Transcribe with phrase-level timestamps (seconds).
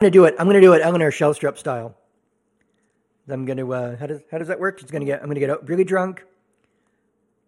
[0.00, 0.34] gonna do it.
[0.38, 1.94] I'm gonna do it Eleanor Shellstrop style.
[3.28, 3.68] I'm gonna.
[3.68, 4.80] Uh, how does how does that work?
[4.80, 5.20] It's gonna get.
[5.20, 6.24] I'm gonna get really drunk,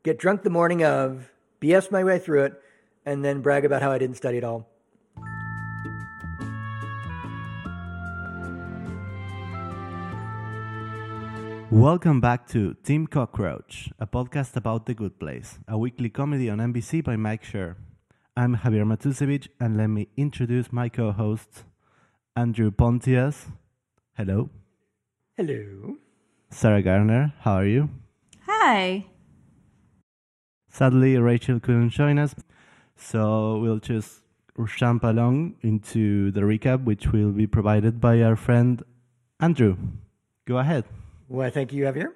[0.03, 2.63] get drunk the morning of, BS my way through it,
[3.07, 4.69] and then brag about how I didn't study at all.
[11.71, 16.59] Welcome back to Team Cockroach, a podcast about the good place, a weekly comedy on
[16.59, 17.77] NBC by Mike Schur.
[18.37, 21.65] I'm Javier Matusevich, and let me introduce my co-hosts,
[22.35, 23.49] Andrew Pontius.
[24.17, 24.49] Hello.
[25.37, 25.97] Hello.
[26.51, 27.91] Sarah Garner, how are you?
[28.47, 29.05] Hi.
[30.71, 32.35] Sadly, Rachel couldn't join us,
[32.97, 34.21] so we'll just
[34.77, 38.83] jump along into the recap, which will be provided by our friend
[39.39, 39.77] Andrew.
[40.47, 40.85] Go ahead.
[41.29, 42.13] Well, thank you, Javier.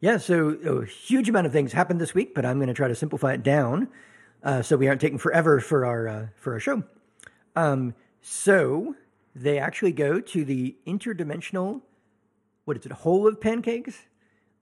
[0.00, 2.88] Yeah, so a huge amount of things happened this week, but I'm going to try
[2.88, 3.88] to simplify it down
[4.42, 6.82] uh, so we aren't taking forever for our uh, for our show.
[7.54, 8.96] Um, so
[9.34, 11.82] they actually go to the interdimensional,
[12.64, 14.02] what is it, hole of pancakes,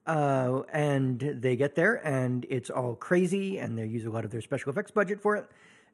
[0.06, 4.30] uh, and they get there, and it's all crazy, and they use a lot of
[4.30, 5.46] their special effects budget for it,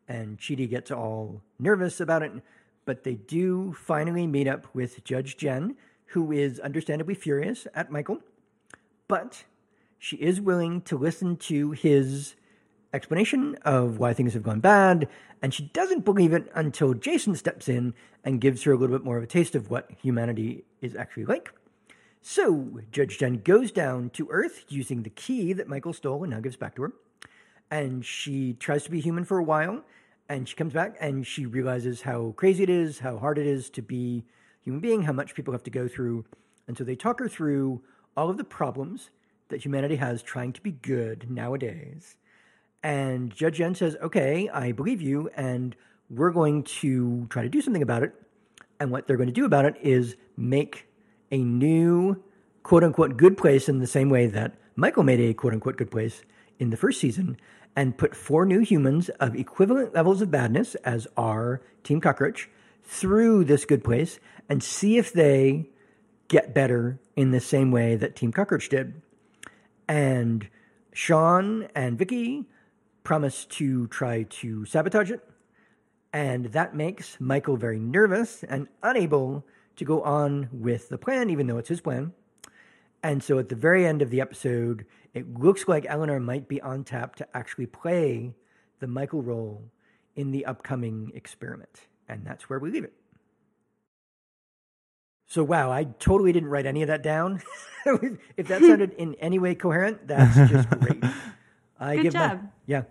[0.08, 2.32] and Chidi gets all nervous about it,
[2.84, 5.76] but they do finally meet up with Judge Jen
[6.12, 8.20] who is understandably furious at Michael,
[9.08, 9.44] but
[9.98, 12.34] she is willing to listen to his
[12.92, 15.08] explanation of why things have gone bad,
[15.40, 19.04] and she doesn't believe it until Jason steps in and gives her a little bit
[19.04, 21.50] more of a taste of what humanity is actually like.
[22.20, 26.40] So, Judge Jen goes down to Earth using the key that Michael stole and now
[26.40, 26.92] gives back to her.
[27.70, 29.82] And she tries to be human for a while,
[30.28, 33.70] and she comes back and she realizes how crazy it is, how hard it is
[33.70, 34.24] to be
[34.62, 36.24] human being, how much people have to go through.
[36.68, 37.82] And so they talk her through
[38.16, 39.10] all of the problems
[39.48, 42.16] that humanity has trying to be good nowadays.
[42.82, 45.76] And Judge Jen says, okay, I believe you, and
[46.10, 48.14] we're going to try to do something about it.
[48.80, 50.88] And what they're going to do about it is make
[51.30, 52.22] a new
[52.62, 55.90] quote unquote good place in the same way that Michael made a quote unquote good
[55.90, 56.22] place
[56.58, 57.36] in the first season
[57.74, 62.50] and put four new humans of equivalent levels of badness as our Team Cockroach
[62.82, 64.18] through this good place
[64.48, 65.70] and see if they
[66.28, 69.00] get better in the same way that Team Cockroach did.
[69.88, 70.48] And
[70.92, 72.46] Sean and Vicky
[73.04, 75.20] promise to try to sabotage it.
[76.12, 79.46] And that makes Michael very nervous and unable
[79.76, 82.12] to go on with the plan, even though it's his plan.
[83.02, 86.60] And so at the very end of the episode, it looks like Eleanor might be
[86.60, 88.34] on tap to actually play
[88.80, 89.70] the Michael role
[90.14, 91.88] in the upcoming experiment.
[92.08, 92.92] And that's where we leave it.
[95.26, 97.42] So, wow, I totally didn't write any of that down.
[98.36, 101.02] if that sounded in any way coherent, that's just great.
[101.82, 102.42] I Good give job.
[102.42, 102.82] My, yeah.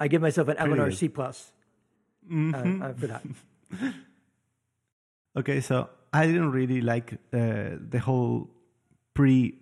[0.00, 1.52] I give myself an Eleanor C plus
[2.28, 2.82] uh, Mhm.
[2.82, 3.22] uh, for that.
[5.36, 8.50] Okay, so I didn't really like uh, the whole
[9.14, 9.54] pre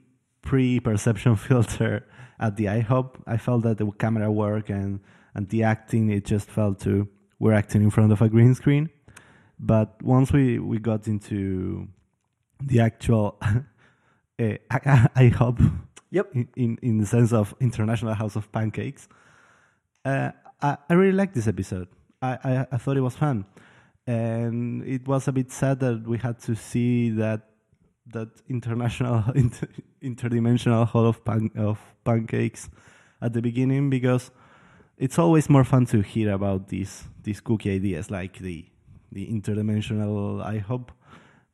[0.43, 2.05] pre perception filter
[2.41, 3.17] at the IHOP.
[3.27, 5.01] I felt that the camera work and
[5.35, 8.89] and the acting it just felt to we're acting in front of a green screen.
[9.59, 11.89] But once we we got into
[12.63, 14.57] the actual uh,
[15.17, 15.59] IHOP,
[16.11, 16.35] Yep.
[16.35, 19.09] in, in in the sense of International House of Pancakes,
[20.05, 20.31] uh,
[20.63, 21.89] I I really liked this episode.
[22.23, 23.45] I, I I thought it was fun
[24.07, 27.41] and it was a bit sad that we had to see that
[28.13, 29.67] that international inter,
[30.03, 32.71] interdimensional hall of pan, of pancakes
[33.21, 34.31] at the beginning because
[34.97, 38.65] it's always more fun to hear about these these cookie ideas like the
[39.13, 40.89] the interdimensional IHOP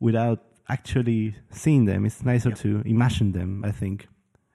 [0.00, 2.04] without actually seeing them.
[2.06, 2.58] It's nicer Yep.
[2.58, 3.64] to imagine them.
[3.64, 4.08] I think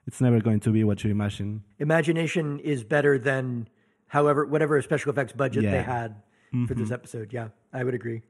[0.08, 1.62] it's never going to be what you imagine.
[1.78, 3.68] Imagination is better than
[4.08, 5.82] however whatever special effects budget they Yeah.
[5.82, 6.22] had
[6.66, 7.32] for this episode.
[7.32, 8.22] Yeah, I would agree.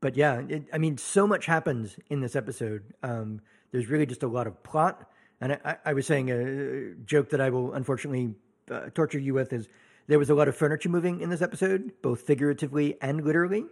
[0.00, 2.82] But yeah, it, I mean, so much happens in this episode.
[3.02, 3.40] Um,
[3.70, 5.10] there's really just a lot of plot,
[5.42, 8.34] and I, I, I was saying a joke that I will unfortunately
[8.70, 9.68] uh, torture you with is
[10.06, 13.66] there was a lot of furniture moving in this episode, both figuratively and literally.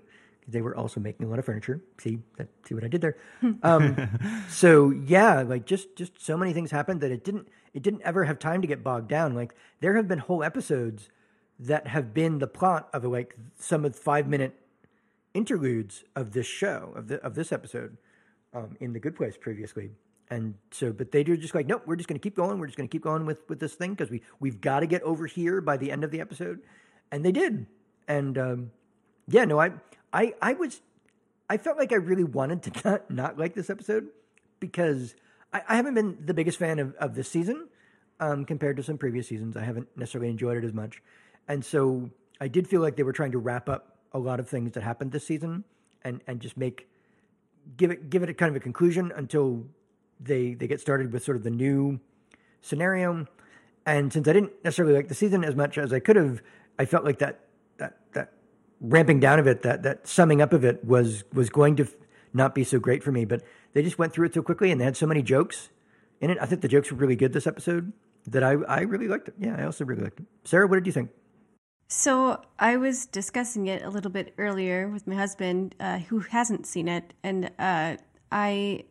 [0.48, 1.80] They were also making a lot of furniture.
[1.98, 2.48] See that?
[2.66, 3.16] See what I did there?
[3.62, 8.03] Um, so yeah, like just just so many things happened that it didn't it didn't
[8.03, 9.34] ever have time to get bogged down.
[9.34, 11.09] Like there have been whole episodes
[11.59, 14.54] that have been the plot of like some of five minute
[15.34, 17.97] interludes of this show of the of this episode
[18.54, 19.91] um, in the Good Place previously.
[20.28, 22.59] And so, but they do just like, nope, we're just going to keep going.
[22.59, 24.86] We're just going to keep going with with this thing because we we've got to
[24.86, 26.60] get over here by the end of the episode,
[27.12, 27.66] and they did.
[28.09, 28.71] And um,
[29.28, 29.72] yeah, no, I
[30.12, 30.80] I I was
[31.48, 34.08] I felt like I really wanted to not not like this episode
[34.60, 35.14] because
[35.53, 37.68] I, I haven't been the biggest fan of of this season
[38.20, 39.56] um, compared to some previous seasons.
[39.56, 41.03] I haven't necessarily enjoyed it as much,
[41.48, 42.10] and so
[42.41, 44.82] I did feel like they were trying to wrap up a lot of things that
[44.82, 45.64] happened this season
[46.03, 46.88] and and just make
[47.76, 49.64] give it give it a kind of a conclusion until
[50.20, 52.00] they they get started with sort of the new
[52.60, 53.26] scenario.
[53.84, 56.42] And since I didn't necessarily like the season as much as I could have,
[56.78, 57.41] I felt like that
[57.78, 58.32] that that
[58.80, 61.94] ramping down of it, that that summing up of it was was going to f-
[62.32, 63.24] not be so great for me.
[63.24, 63.42] But
[63.72, 65.70] they just went through it so quickly, and they had so many jokes
[66.20, 66.38] in it.
[66.40, 67.92] I think the jokes were really good this episode
[68.26, 69.34] that I I really liked it.
[69.38, 70.26] Yeah, I also really liked it.
[70.44, 71.10] Sarah, what did you think?
[71.88, 76.66] So I was discussing it a little bit earlier with my husband, uh, who hasn't
[76.66, 77.96] seen it, and uh,
[78.32, 78.84] I,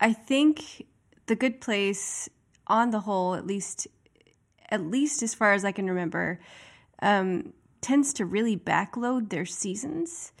[0.00, 0.86] I think
[1.26, 2.30] the Good Place,
[2.66, 3.86] on the whole, at least,
[4.70, 6.40] at least as far as I can remember,
[7.02, 7.52] um,
[7.82, 10.32] tends to really backload their seasons,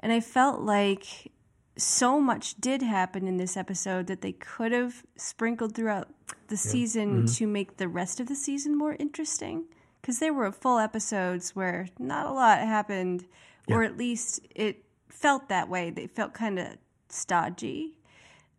[0.00, 1.32] and I felt like
[1.78, 6.08] so much did happen in this episode that they could have sprinkled throughout
[6.48, 9.64] the season to make the rest of the season more interesting.
[10.00, 13.26] Because there were full episodes where not a lot happened,
[13.68, 15.90] or at least it felt that way.
[15.90, 16.78] They felt kind of
[17.08, 17.98] stodgy.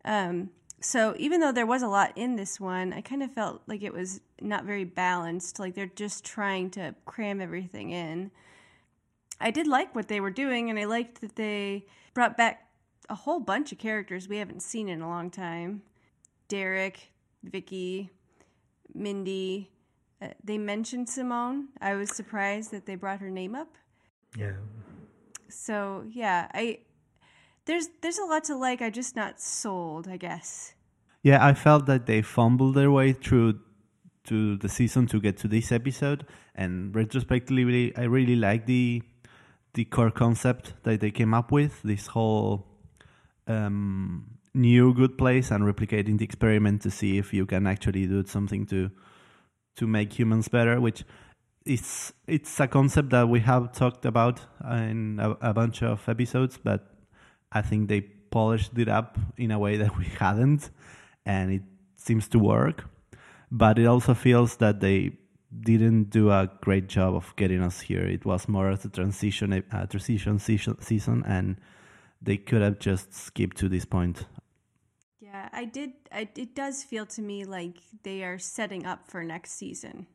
[0.04, 3.62] Um, so even though there was a lot in this one, I kind of felt
[3.66, 5.58] like it was not very balanced.
[5.58, 8.30] Like they're just trying to cram everything in.
[9.40, 12.66] I did like what they were doing, and I liked that they brought back
[13.08, 15.82] a whole bunch of characters we haven't seen in a long time.
[16.48, 17.12] Derek,
[17.42, 18.10] Vicky,
[18.94, 19.70] Mindy.
[20.22, 21.68] Uh, they mentioned Simone.
[21.80, 23.74] I was surprised that they brought her name up.
[24.36, 24.52] Yeah,
[25.48, 26.80] So yeah, I
[27.66, 28.82] there's there's a lot to like.
[28.82, 30.74] I'm just not sold, I guess.
[31.22, 33.60] Yeah, I felt that they fumbled their way through
[34.24, 39.02] to the season to get to this episode, and retrospectively, I really like the
[39.74, 41.82] the core concept that they came up with.
[41.82, 42.66] This whole
[43.46, 48.24] um, new good place and replicating the experiment to see if you can actually do
[48.26, 48.90] something to
[49.76, 51.04] to make humans better, which
[51.64, 56.58] it's it's a concept that we have talked about in a, a bunch of episodes,
[56.62, 56.86] but
[57.52, 60.70] I think they polished it up in a way that we hadn't,
[61.26, 61.62] and it
[61.96, 62.84] seems to work.
[63.50, 65.18] But it also feels that they
[65.62, 68.04] didn't do a great job of getting us here.
[68.04, 71.56] It was more of a transition, a transition season, season, and
[72.22, 74.26] they could have just skipped to this point.
[75.18, 75.92] Yeah, I did.
[76.12, 80.06] I, it does feel to me like they are setting up for next season.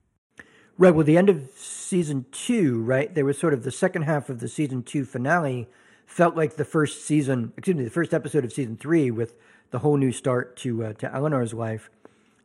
[0.78, 0.94] right.
[0.94, 3.14] Well, the end of season two, right?
[3.14, 5.68] There was sort of the second half of the season two finale
[6.06, 7.54] felt like the first season.
[7.58, 9.36] Excuse me, the first episode of season three with
[9.72, 11.90] the whole new start to uh, to Eleanor's life,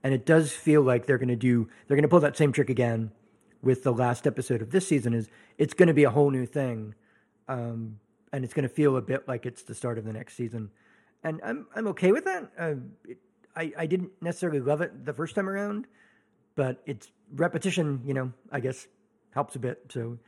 [0.02, 1.68] and it does feel like they're going to do.
[1.86, 3.12] They're going to pull that same trick again
[3.62, 5.14] with the last episode of this season.
[5.14, 5.28] Is
[5.58, 6.94] it's going to be a whole new thing,
[7.48, 8.00] um,
[8.32, 10.70] and it's going to feel a bit like it's the start of the next season,
[11.22, 12.50] and I'm I'm okay with that.
[12.58, 12.74] Uh,
[13.06, 13.18] it,
[13.54, 15.86] I I didn't necessarily love it the first time around,
[16.56, 18.02] but it's repetition.
[18.04, 18.86] You know, I guess
[19.32, 19.82] helps a bit.
[19.90, 20.18] So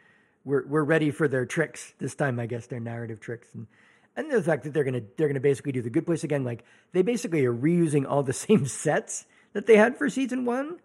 [0.44, 2.38] we're we're ready for their tricks this time.
[2.40, 3.66] I guess their narrative tricks and.
[4.14, 6.64] And the fact that they're gonna they're gonna basically do the good place again, like
[6.92, 9.24] they basically are reusing all the same sets
[9.54, 10.80] that they had for season one,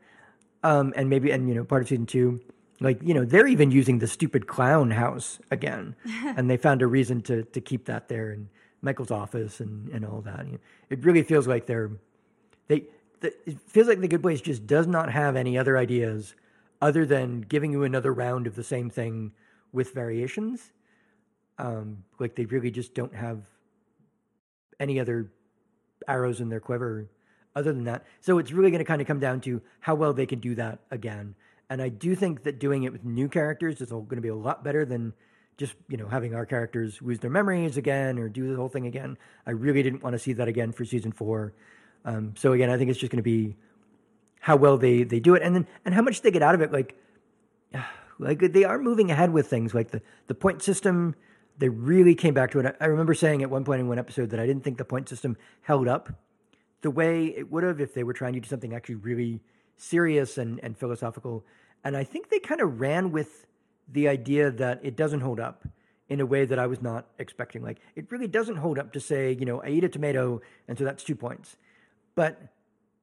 [0.63, 2.39] um, and maybe and you know part of season two,
[2.79, 6.87] like you know they're even using the stupid clown house again, and they found a
[6.87, 8.47] reason to to keep that there and
[8.81, 10.45] Michael's office and and all that.
[10.89, 11.91] It really feels like they're
[12.67, 12.85] they.
[13.19, 16.35] The, it feels like the Good Place just does not have any other ideas
[16.79, 19.31] other than giving you another round of the same thing
[19.77, 20.73] with variations.
[21.59, 23.43] Um, like they really just don't have
[24.79, 25.31] any other
[26.07, 27.09] arrows in their quiver
[27.55, 28.05] other than that.
[28.21, 30.55] So it's really going to kind of come down to how well they can do
[30.55, 31.35] that again.
[31.69, 34.35] And I do think that doing it with new characters is going to be a
[34.35, 35.13] lot better than
[35.57, 38.87] just you know having our characters lose their memories again or do the whole thing
[38.87, 39.17] again.
[39.45, 41.53] I really didn't want to see that again for season four.
[42.05, 43.55] Um, so again, I think it's just going to be
[44.39, 46.61] how well they they do it, and then and how much they get out of
[46.61, 46.71] it.
[46.71, 46.95] Like
[48.19, 51.15] like they are moving ahead with things like the the point system.
[51.59, 52.75] They really came back to it.
[52.79, 55.09] I remember saying at one point in one episode that I didn't think the point
[55.09, 56.09] system held up
[56.81, 59.41] the way it would have if they were trying to do something actually really
[59.75, 61.45] serious and, and philosophical.
[61.83, 63.47] And I think they kind of ran with
[63.87, 65.67] the idea that it doesn't hold up
[66.09, 67.63] in a way that I was not expecting.
[67.63, 70.77] Like it really doesn't hold up to say, you know, I eat a tomato and
[70.77, 71.57] so that's two points.
[72.15, 72.41] But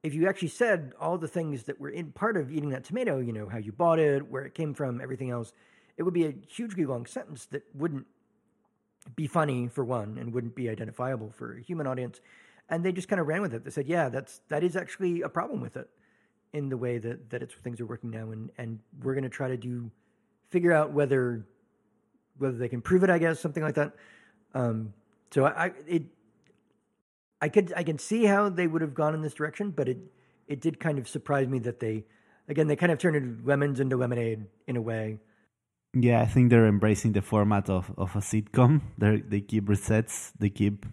[0.05, 3.17] if you actually said all the things that were in part of eating that tomato,
[3.19, 5.51] you know, how you bought it, where it came from, everything else,
[5.97, 8.05] it would be a hugely long sentence that wouldn't
[9.15, 12.21] be funny for one and wouldn't be identifiable for a human audience.
[12.69, 13.63] And they just kind of ran with it.
[13.63, 15.89] They said, yeah, that's that is actually a problem with it
[16.53, 19.47] in the way that, that it's things are working now and, and we're gonna try
[19.47, 19.89] to do
[20.49, 21.47] figure out whether
[22.37, 23.93] whether they can prove it, I guess, something like that.
[24.53, 24.93] Um,
[25.31, 26.03] so I, I it
[27.45, 29.99] I could I can see how they would have gone in this direction, but it
[30.47, 31.95] it did kind of surprise me that they
[32.51, 35.19] again they kind of turned lemons into lemonade in a way.
[35.93, 38.81] Yeah, I think they're embracing the format of, of a sitcom.
[38.97, 40.87] They they keep resets, they keep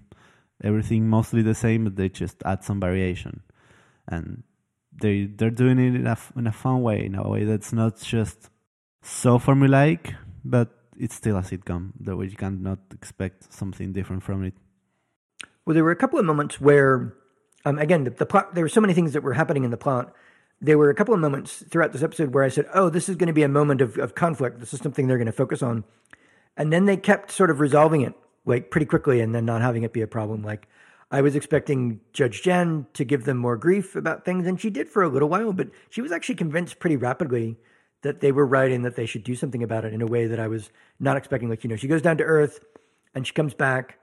[0.62, 3.34] everything mostly the same, but they just add some variation,
[4.06, 4.42] and
[5.02, 7.94] they they're doing it in a in a fun way, in a way that's not
[8.14, 8.50] just
[9.00, 10.02] so formulaic,
[10.44, 10.68] but
[10.98, 11.92] it's still a sitcom.
[12.04, 14.54] That way you cannot expect something different from it.
[15.64, 17.14] Well, there were a couple of moments where,
[17.64, 18.54] um, again, the, the plot.
[18.54, 20.12] There were so many things that were happening in the plot.
[20.60, 23.16] There were a couple of moments throughout this episode where I said, "Oh, this is
[23.16, 24.60] going to be a moment of, of conflict.
[24.60, 25.84] This is something they're going to focus on,"
[26.56, 28.14] and then they kept sort of resolving it
[28.44, 30.42] like pretty quickly, and then not having it be a problem.
[30.42, 30.68] Like
[31.10, 34.88] I was expecting Judge Jen to give them more grief about things, and she did
[34.88, 37.56] for a little while, but she was actually convinced pretty rapidly
[38.02, 40.26] that they were right and that they should do something about it in a way
[40.26, 41.48] that I was not expecting.
[41.48, 42.60] Like, you know, she goes down to earth
[43.14, 43.98] and she comes back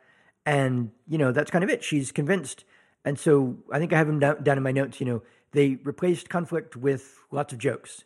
[0.46, 1.84] and, you know, that's kind of it.
[1.84, 2.63] She's convinced.
[3.05, 5.75] And so I think I have them down, down in my notes, you know, they
[5.84, 8.03] replaced conflict with lots of jokes.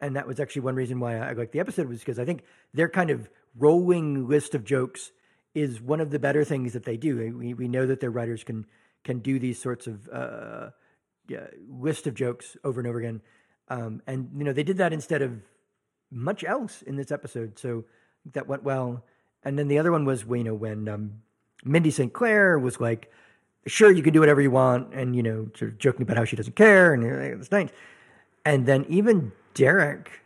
[0.00, 2.44] And that was actually one reason why I liked the episode was because I think
[2.72, 5.10] their kind of rolling list of jokes
[5.54, 7.36] is one of the better things that they do.
[7.36, 8.66] We, we know that their writers can
[9.04, 10.70] can do these sorts of uh,
[11.28, 13.20] yeah, list of jokes over and over again.
[13.68, 15.40] Um, and you know they did that instead of
[16.10, 17.84] much else in this episode, so
[18.32, 19.04] that went well.
[19.42, 21.22] And then the other one was you know when um,
[21.64, 22.12] Mindy St.
[22.12, 23.10] Clair was like,
[23.66, 26.24] "Sure, you can do whatever you want," and you know sort of joking about how
[26.24, 27.70] she doesn't care, and it's nice.
[28.44, 30.22] And then even Derek,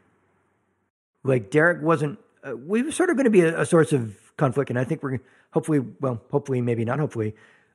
[1.25, 2.19] like Derek wasn't.
[2.47, 4.85] Uh, we were sort of going to be a, a, source of conflict, and I
[4.85, 5.21] think we're
[5.53, 7.35] hopefully, well, hopefully, maybe not hopefully,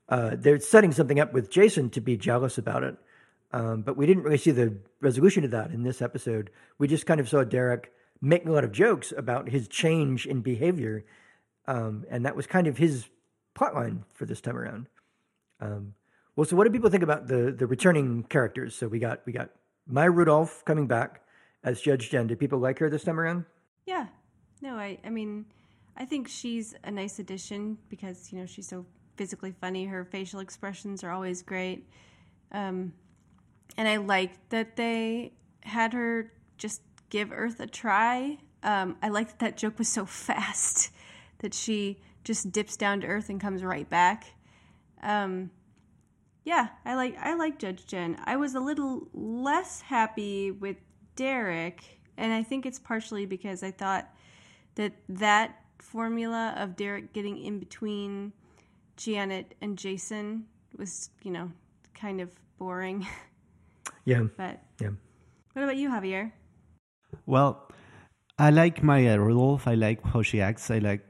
[0.09, 2.97] uh, they're setting something up with Jason to be jealous about it.
[3.53, 6.49] Um, but we didn't really see the resolution of that in this episode.
[6.77, 10.41] We just kind of saw Derek making a lot of jokes about his change in
[10.41, 11.05] behavior,
[11.65, 13.07] um, and that was kind of his
[13.57, 14.87] plotline for this time around.
[15.59, 15.93] Um,
[16.35, 18.75] well, so what do people think about the the returning characters?
[18.75, 19.49] So we got we got
[19.87, 21.21] Maya Rudolph coming back
[21.63, 22.27] as Judge Jen.
[22.27, 23.45] Did people like her this time around?
[23.85, 24.07] Yeah,
[24.61, 25.45] no, I I mean,
[25.95, 28.85] I think she's a nice addition because you know she's so
[29.15, 29.85] physically funny.
[29.85, 31.89] Her facial expressions are always great.
[32.51, 32.93] Um,
[33.75, 38.37] and I liked that they had her just give Earth a try.
[38.63, 40.91] Um, I liked that that joke was so fast
[41.39, 44.25] that she just dips down to Earth and comes right back.
[45.01, 45.49] Um,
[46.43, 48.17] yeah, I like I like Judge Jen.
[48.25, 50.75] I was a little less happy with
[51.15, 54.13] Derek, and I think it's partially because I thought
[54.75, 58.33] that that formula of Derek getting in between
[58.97, 60.45] Janet and Jason
[60.77, 61.51] was, you know,
[61.95, 62.29] kind of
[62.59, 63.07] boring.
[64.05, 64.23] Yeah.
[64.37, 64.91] But yeah.
[65.51, 66.31] What about you, Javier?
[67.25, 67.69] Well,
[68.39, 69.67] I like Maya Rudolph.
[69.67, 70.71] I like how she acts.
[70.71, 71.01] I like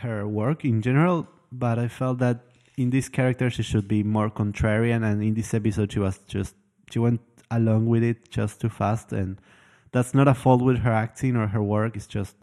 [0.00, 1.28] her work in general.
[1.52, 2.44] But I felt that
[2.76, 6.54] in this character she should be more contrarian, and in this episode she was just
[6.90, 9.40] she went along with it just too fast, and
[9.92, 11.96] that's not a fault with her acting or her work.
[11.96, 12.36] It's just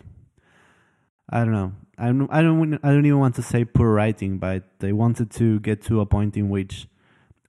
[1.30, 1.74] I don't know.
[1.98, 2.30] I don't.
[2.32, 2.80] I don't.
[2.84, 6.06] I don't even want to say poor writing, but they wanted to get to a
[6.06, 6.88] point in which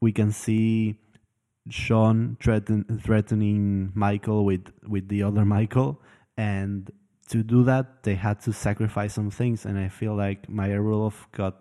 [0.00, 0.96] we can see
[1.70, 6.00] Sean threaten, threatening Michael with with the other Michael,
[6.36, 6.90] and
[7.28, 11.28] to do that they had to sacrifice some things, and I feel like Maya Rudolph
[11.32, 11.56] got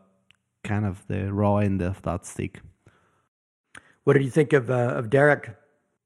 [0.64, 2.62] kind of the raw end of that stick.
[4.04, 5.56] What did you think of uh, of Derek?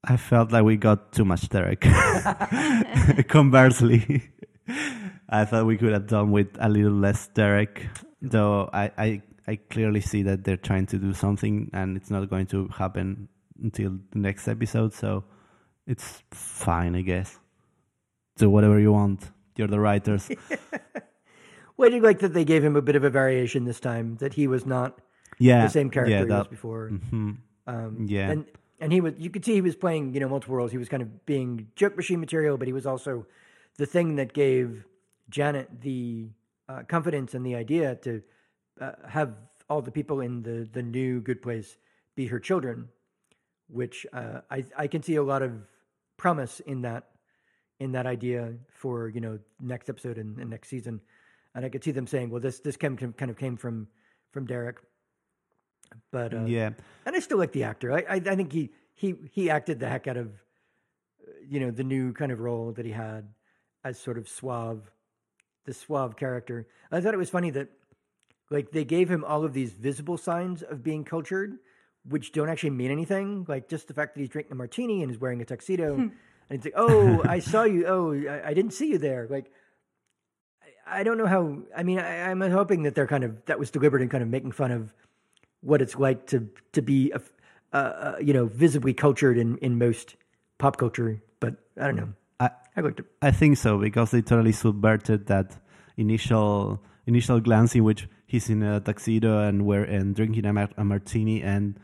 [0.04, 1.80] I felt like we got too much Derek.
[3.28, 4.30] Conversely,
[5.28, 7.88] I thought we could have done with a little less Derek,
[8.20, 12.28] though I, I I clearly see that they're trying to do something and it's not
[12.30, 13.28] going to happen
[13.62, 15.24] until the next episode, so
[15.86, 17.38] it's fine, I guess.
[18.36, 19.30] Do whatever you want.
[19.56, 20.30] You're the writers.
[21.76, 24.16] well, I do like that they gave him a bit of a variation this time.
[24.16, 24.98] That he was not
[25.38, 26.90] yeah, the same character yeah, he was before.
[26.92, 27.32] Mm-hmm.
[27.66, 28.46] Um, yeah, and
[28.80, 29.14] and he was.
[29.18, 30.72] You could see he was playing, you know, multiple roles.
[30.72, 33.26] He was kind of being joke machine material, but he was also
[33.76, 34.84] the thing that gave
[35.28, 36.28] Janet the
[36.68, 38.22] uh, confidence and the idea to
[38.80, 39.34] uh, have
[39.68, 41.76] all the people in the the new good place
[42.14, 42.88] be her children
[43.72, 45.52] which uh, I I can see a lot of
[46.16, 47.08] promise in that
[47.82, 51.00] in that idea for you know next episode and, and next season,
[51.54, 53.88] and I could see them saying, well, this this came, kind of came from
[54.30, 54.76] from Derek,
[56.12, 56.70] but uh, yeah,
[57.04, 57.92] and I still like the actor.
[57.92, 60.30] I, I, I think he he he acted the heck out of
[61.48, 63.28] you know the new kind of role that he had
[63.84, 64.88] as sort of suave,
[65.66, 66.68] the suave character.
[66.92, 67.68] I thought it was funny that
[68.48, 71.58] like they gave him all of these visible signs of being cultured
[72.08, 73.44] which don't actually mean anything.
[73.48, 76.08] Like just the fact that he's drinking a martini and is wearing a tuxedo, hmm.
[76.52, 77.86] And he's like, "Oh, I saw you.
[77.86, 79.50] Oh, I, I didn't see you there." Like,
[80.86, 81.58] I, I don't know how.
[81.74, 84.28] I mean, I, am hoping that they're kind of that was deliberate and kind of
[84.28, 84.92] making fun of
[85.62, 90.16] what it's like to to be, a, uh, you know, visibly cultured in in most
[90.58, 91.22] pop culture.
[91.40, 92.12] But I don't know.
[92.38, 93.00] I, I it.
[93.22, 95.56] I think so because they totally subverted that
[95.96, 100.84] initial initial glance in which he's in a tuxedo and we're and drinking a, a
[100.84, 101.80] martini, and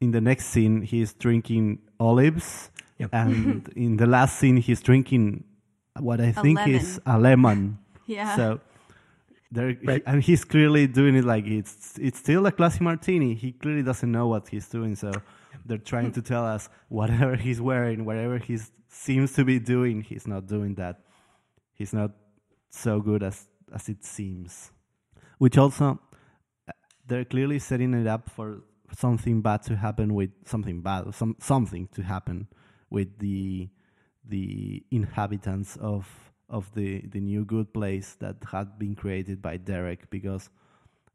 [0.00, 3.10] in the next scene he's drinking olives, Yep.
[3.12, 5.44] and in the last scene he's drinking
[6.00, 7.78] what I think is a lemon.
[8.08, 8.36] Yeah.
[8.36, 8.60] So
[9.50, 10.00] there, Right.
[10.06, 13.34] and he's clearly doing it like it's it's still a classy martini.
[13.34, 14.94] He clearly doesn't know what he's doing.
[14.94, 15.10] So
[15.64, 20.26] they're trying to tell us whatever he's wearing, whatever he seems to be doing, he's
[20.28, 21.00] not doing that.
[21.74, 22.12] He's not
[22.70, 24.70] so good as as it seems.
[25.38, 25.98] Which also
[26.68, 26.72] uh,
[27.08, 28.62] they're clearly setting it up for
[28.96, 32.46] something bad to happen with something bad, some something to happen
[32.90, 33.68] with the
[34.28, 36.06] the inhabitants of
[36.48, 40.48] of the the new good place that had been created by Derek because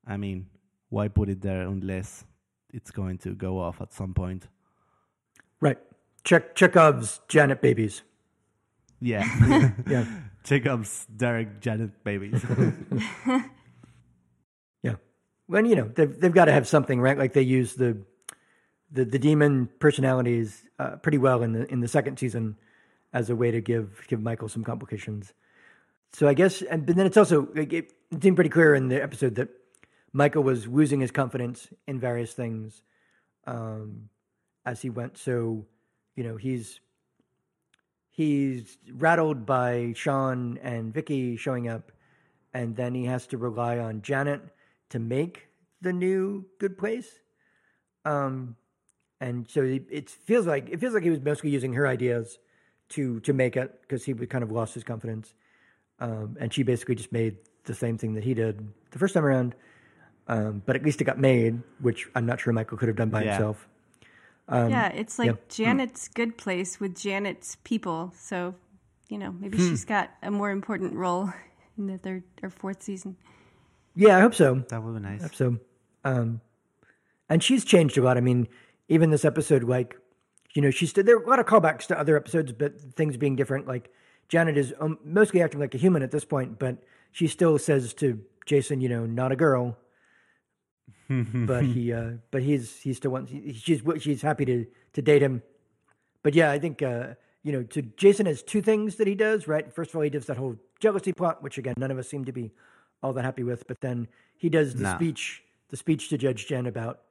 [0.08, 0.48] I mean
[0.90, 2.24] why put it there unless
[2.74, 4.48] it's going to go off at some point
[5.62, 5.78] Right.
[6.24, 8.02] Check Chekhov's Janet babies.
[9.00, 9.24] yeah
[9.90, 10.06] Yeah.
[10.44, 12.44] Jacob's Derek Janet babies
[14.84, 14.96] Yeah.
[15.48, 17.18] When you know they've they've got to have something, right?
[17.18, 17.98] Like they use the
[18.92, 22.58] the the demon personalities uh, pretty well in the in the second season
[23.14, 25.34] as a way to give give Michael some complications.
[26.14, 29.02] So I guess, and but then it's also it, it seemed pretty clear in the
[29.02, 29.50] episode that
[30.14, 32.82] Michael was losing his confidence in various things
[33.48, 34.10] um,
[34.66, 35.18] as he went.
[35.18, 35.66] So
[36.16, 36.80] you know he's
[38.10, 41.92] he's rattled by Sean and Vicky showing up,
[42.54, 44.42] and then he has to rely on Janet
[44.90, 45.48] to make
[45.80, 47.10] the new good place.
[48.04, 48.58] Um,
[49.22, 52.40] and so it, it feels like it feels like he was mostly using her ideas
[52.90, 55.34] to to make it because he kind of lost his confidence.
[56.00, 59.24] Um, and she basically just made the same thing that he did the first time
[59.24, 59.56] around.
[60.28, 63.10] Um, but at least it got made, which I'm not sure Michael could have done
[63.10, 63.32] by Yeah.
[63.34, 63.68] himself.
[64.50, 65.36] yeah, it's like yeah.
[65.50, 68.12] Janet's good place with Janet's people.
[68.18, 68.56] So,
[69.10, 69.70] you know, maybe Hmm.
[69.70, 71.32] she's got a more important role
[71.78, 73.16] in the third or fourth season.
[73.96, 74.64] Yeah, I hope so.
[74.70, 75.58] that would be nice So,
[76.04, 76.42] um,
[77.30, 78.18] and she's changed a lot.
[78.18, 78.48] I mean,
[78.92, 79.96] even this episode, like,
[80.54, 83.16] you know, she she's there are a lot of callbacks to other episodes, but things
[83.16, 83.66] being different.
[83.66, 83.90] Like,
[84.28, 87.94] Janet is um, mostly acting like a human at this point, but she still says
[87.96, 89.78] to Jason, you know, not a girl.
[91.10, 93.32] but he, uh, but he's he still wants.
[93.32, 95.42] He, she's she's happy to to date him.
[96.22, 99.48] But yeah, I think uh, you know, to Jason has two things that he does.
[99.48, 102.10] Right, first of all, he does that whole jealousy plot, which again, none of us
[102.10, 102.52] seem to be
[103.02, 103.68] all that happy with.
[103.68, 104.96] But then he does the Nah.
[104.96, 107.02] speech, the speech to Judge Jen about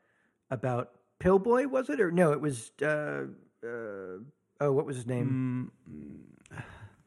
[0.51, 2.33] about Pillboi, was it or no?
[2.33, 2.73] It was.
[2.83, 3.27] Uh,
[3.63, 4.19] uh,
[4.61, 5.71] oh, what was his name?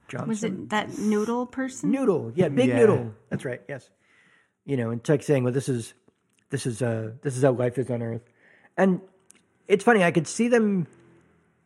[0.08, 0.28] Johnson.
[0.30, 1.92] Was it that noodle person?
[1.92, 2.32] Noodle?
[2.36, 2.78] Yeah, Big Yeah.
[2.78, 3.16] Noodle.
[3.30, 3.62] That's right.
[3.68, 3.90] Yes.
[4.66, 5.94] You know, and it's like saying, "Well, this is
[6.50, 8.22] this is uh this is how life is on Earth,"
[8.78, 9.02] and
[9.68, 10.04] it's funny.
[10.04, 10.88] I could see them.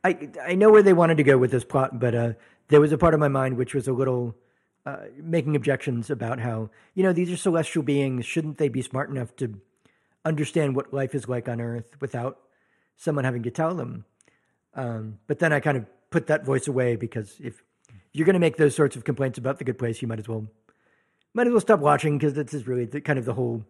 [0.04, 2.34] I I know where they wanted to go with this plot, but uh,
[2.70, 4.36] there was a part of my mind which was a little
[4.86, 8.26] uh, making objections about how you know these are celestial beings.
[8.26, 9.60] Shouldn't they be smart enough to
[10.28, 12.38] understand what life is like on Earth without
[12.96, 14.06] someone having to tell them?
[14.74, 17.64] Um, but then I kind of put that voice away because if
[18.14, 20.28] you're going to make those sorts of complaints about the good place, you might as
[20.28, 20.48] well
[21.34, 23.64] might as well stop watching because this is really the, kind of the whole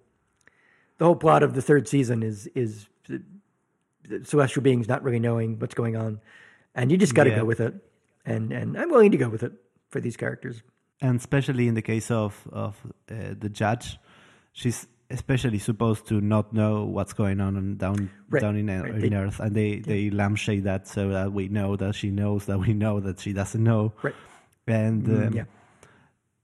[0.98, 3.22] the whole plot of the third season is is the,
[4.10, 6.20] the celestial beings not really knowing what's going on,
[6.76, 7.38] and you just got to Yeah.
[7.40, 7.74] go with it.
[8.26, 9.54] And and I'm willing to go with it
[9.90, 10.62] for these characters.
[11.02, 12.76] and especially in the case of of
[13.12, 13.98] uh, the judge,
[14.54, 18.92] she's especially supposed to not know what's going on down Right, down in, right.
[19.04, 22.46] in They- Earth, and they they lampshade that so that we know that she knows
[22.46, 24.16] that we know that she doesn't know, Right.
[24.68, 25.46] and um, yeah.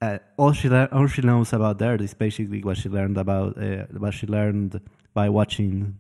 [0.02, 3.58] uh, all she lear- all she knows about Earth is basically what she learned about
[3.58, 4.80] uh, what she learned
[5.14, 6.00] by watching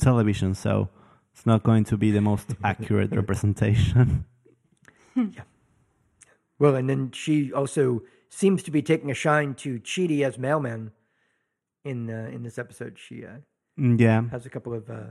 [0.00, 0.54] television.
[0.54, 0.88] So
[1.34, 4.24] it's not going to be the most accurate representation.
[5.16, 5.42] yeah.
[6.58, 10.92] Well, and then she also seems to be taking a shine to Chidi as mailman
[11.88, 12.98] in uh, in this episode.
[12.98, 13.38] She uh,
[13.78, 15.10] Mm, yeah, has a couple of uh,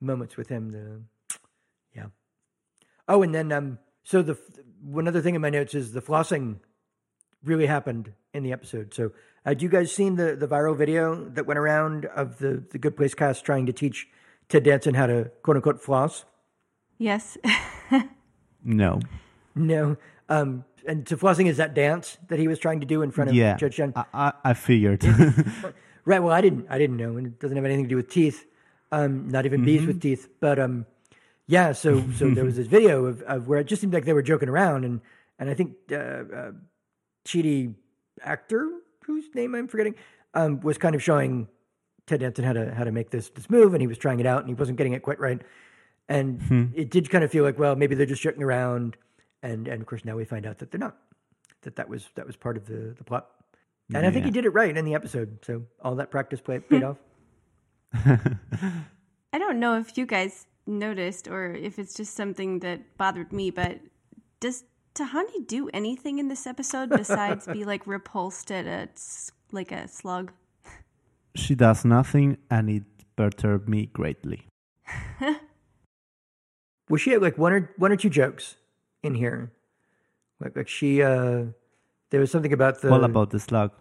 [0.00, 0.70] moments with him.
[0.70, 1.38] The,
[1.94, 2.06] yeah.
[3.08, 4.38] Oh, and then um, so the
[4.80, 6.60] one other thing in my notes is the flossing
[7.42, 8.94] really happened in the episode.
[8.94, 9.10] So,
[9.44, 12.96] had you guys seen the the viral video that went around of the the Good
[12.96, 14.06] Place cast trying to teach
[14.48, 16.24] Ted Danson how to quote unquote floss?
[16.98, 17.36] Yes.
[18.64, 19.00] no,
[19.54, 19.96] No.
[20.28, 23.30] Um, and to flossing is that dance that he was trying to do in front
[23.30, 23.92] of yeah, Judge Jen.
[23.96, 25.02] I, I, I figured.
[26.08, 26.22] Right.
[26.22, 26.66] Well, I didn't.
[26.70, 28.46] I didn't know, and it doesn't have anything to do with teeth.
[28.90, 30.26] Um, not even bees with teeth.
[30.40, 30.86] But um,
[31.46, 31.72] yeah.
[31.72, 34.22] So so there was this video of, of where it just seemed like they were
[34.22, 35.02] joking around, and
[35.38, 36.52] and I think uh, uh,
[37.26, 37.74] Chidi
[38.22, 38.70] actor
[39.04, 39.96] whose name I'm forgetting
[40.32, 41.46] um, was kind of showing
[42.06, 44.24] Ted Danson how to how to make this this move, and he was trying it
[44.24, 45.42] out, and he wasn't getting it quite right,
[46.08, 48.96] and it did kind of feel like well maybe they're just joking around,
[49.42, 50.96] and and of course now we find out that they're not.
[51.62, 53.28] That that was that was part of the the plot.
[53.94, 55.38] And I think he did it right in the episode.
[55.44, 56.98] So all that practice play, paid off.
[57.94, 63.50] I don't know if you guys noticed or if it's just something that bothered me,
[63.50, 63.80] but
[64.40, 69.72] does Tahani do anything in this episode besides be like repulsed at a s- like
[69.72, 70.32] a slug?
[71.34, 72.82] She does nothing, and it
[73.16, 74.48] perturbed me greatly.
[76.90, 78.56] Well, she had like one or one or two jokes
[79.02, 79.52] in here.
[80.40, 81.44] Like like she uh
[82.10, 83.72] there was something about the All about the slug.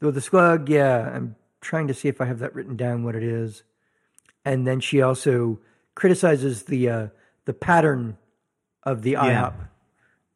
[0.00, 1.10] well, the slug, yeah.
[1.14, 3.62] I'm trying to see if I have that written down what it is.
[4.44, 5.60] And then she also
[5.94, 7.06] criticizes the uh
[7.44, 8.16] the pattern
[8.84, 9.54] of the IHOP.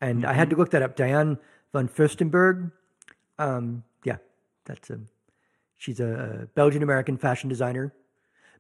[0.01, 0.97] And I had to look that up.
[0.97, 1.39] Diane
[1.73, 2.73] von Furstenberg.
[3.39, 4.19] Um yeah,
[4.65, 5.01] that's a
[5.77, 7.93] she's a Belgian American fashion designer.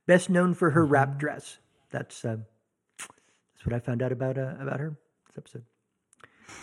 [0.07, 1.59] Best known for her wrap dress.
[1.91, 2.39] That's uh,
[2.99, 4.97] that's what I found out about uh, about her
[5.35, 5.39] this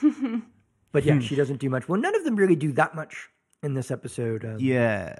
[0.01, 0.41] episode.
[0.91, 1.87] but yeah, she doesn't do much.
[1.89, 3.29] Well, none of them really do that much
[3.63, 4.45] in this episode.
[4.45, 5.15] Um, Yeah,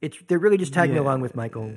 [0.00, 1.02] It's they're really just tagging Yeah.
[1.02, 1.74] along with Michael.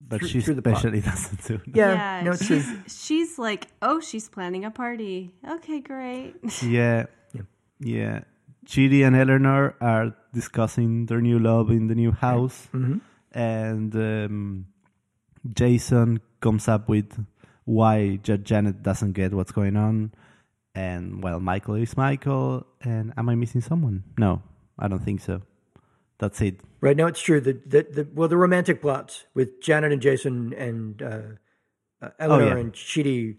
[0.00, 0.76] but Through- she through the plot.
[0.84, 1.60] especially doesn't do.
[1.72, 2.60] Yeah, no, it's true.
[2.60, 5.34] she's she's like, oh, she's planning a party.
[5.48, 6.34] Okay, great.
[6.62, 7.06] Yeah.
[7.32, 7.42] Yeah.
[7.78, 8.20] Yeah.
[8.66, 12.68] Chidi and Eleanor are discussing their new love in the new house.
[12.72, 13.00] Mhm.
[13.32, 14.66] And um,
[15.52, 17.18] Jason comes up with
[17.64, 20.12] why Janet doesn't get what's going on.
[20.74, 22.66] And, well, Michael is Michael.
[22.82, 24.04] And am I missing someone?
[24.18, 24.42] No,
[24.78, 25.42] I don't think so.
[26.18, 26.60] That's it.
[26.80, 27.40] Right now, it's true.
[27.40, 31.20] The, the the well, the romantic plots with Janet and Jason and uh,
[32.02, 32.60] uh, Eleanor yeah.
[32.60, 33.36] and Chidi,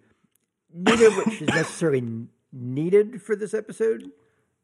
[0.74, 2.04] neither of which is necessarily
[2.52, 4.12] needed for this episode.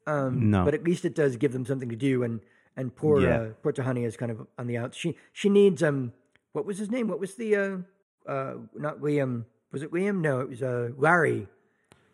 [0.08, 0.66] Um, No.
[0.66, 2.24] but at least it does give them something to do.
[2.24, 2.40] And
[2.76, 3.40] and poor Yeah.
[3.40, 4.98] uh, poor Tahani is kind of on the outs.
[4.98, 6.14] She she needs um
[6.54, 7.08] what was his name?
[7.08, 7.78] What was the uh
[8.32, 9.46] uh not William?
[9.72, 10.22] Was it William?
[10.22, 11.48] No, it was uh Larry.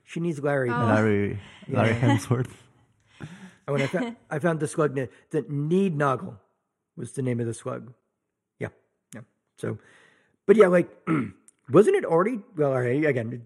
[0.06, 0.70] She needs Larry.
[0.70, 0.86] Oh.
[0.86, 2.52] Larry, Larry Hemsworth.
[3.68, 6.38] And I found, I found the slug na- that Need Noggle
[6.98, 7.94] was the name of the slug.
[8.60, 8.70] Yeah,
[9.16, 9.22] yeah.
[9.58, 9.78] So,
[10.46, 10.90] but yeah, like,
[11.70, 12.40] wasn't it already?
[12.58, 13.44] Well, all right, again,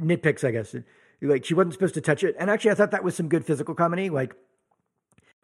[0.00, 0.74] nitpicks, I guess.
[1.20, 2.36] Like, she wasn't supposed to touch it.
[2.38, 4.08] And actually, I thought that was some good physical comedy.
[4.10, 4.36] Like,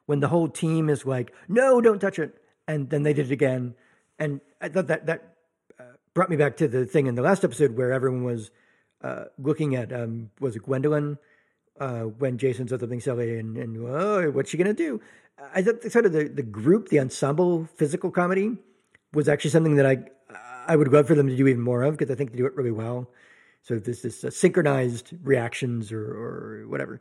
[0.06, 2.36] when the whole team is like, no, don't touch it.
[2.68, 3.74] And then they did it again.
[4.18, 5.34] And I thought that that
[5.78, 8.50] uh, brought me back to the thing in the last episode where everyone was
[9.04, 11.18] uh, looking at, um, was it Gwendolyn?
[11.80, 15.00] uh, when Jason said something silly and, and oh, what's she going to do?
[15.54, 18.56] I thought the, sort of the, the group, the ensemble physical comedy
[19.12, 19.98] was actually something that I
[20.66, 22.46] I would love for them to do even more of because I think they do
[22.46, 23.10] it really well.
[23.62, 27.00] So this this uh, synchronized reactions or, or whatever.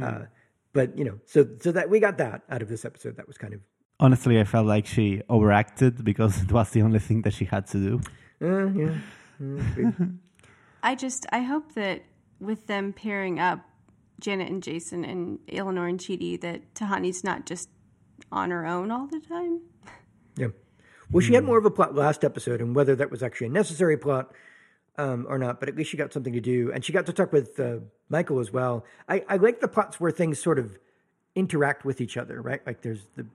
[0.00, 0.26] Uh,
[0.72, 3.16] but you know, so so that we got that out of this episode.
[3.16, 3.60] That was kind of
[4.00, 7.66] Honestly, I felt like she overacted because it was the only thing that she had
[7.68, 8.00] to do.
[8.42, 8.98] uh, yeah.
[9.40, 10.18] Mm,
[10.82, 12.02] I just I hope that
[12.40, 13.60] with them pairing up
[14.20, 17.68] Janet and Jason and Eleanor and Chidi that Tahani's not just
[18.30, 19.60] on her own all the time.
[20.36, 20.48] Yeah.
[21.10, 23.50] Well, she had more of a plot last episode, and whether that was actually a
[23.50, 24.30] necessary plot
[24.98, 27.12] um, or not, but at least she got something to do, and she got to
[27.12, 27.76] talk with uh,
[28.10, 28.84] Michael as well.
[29.08, 30.76] I, I like the plots where things sort of
[31.34, 32.60] interact with each other, right?
[32.66, 33.26] Like there's the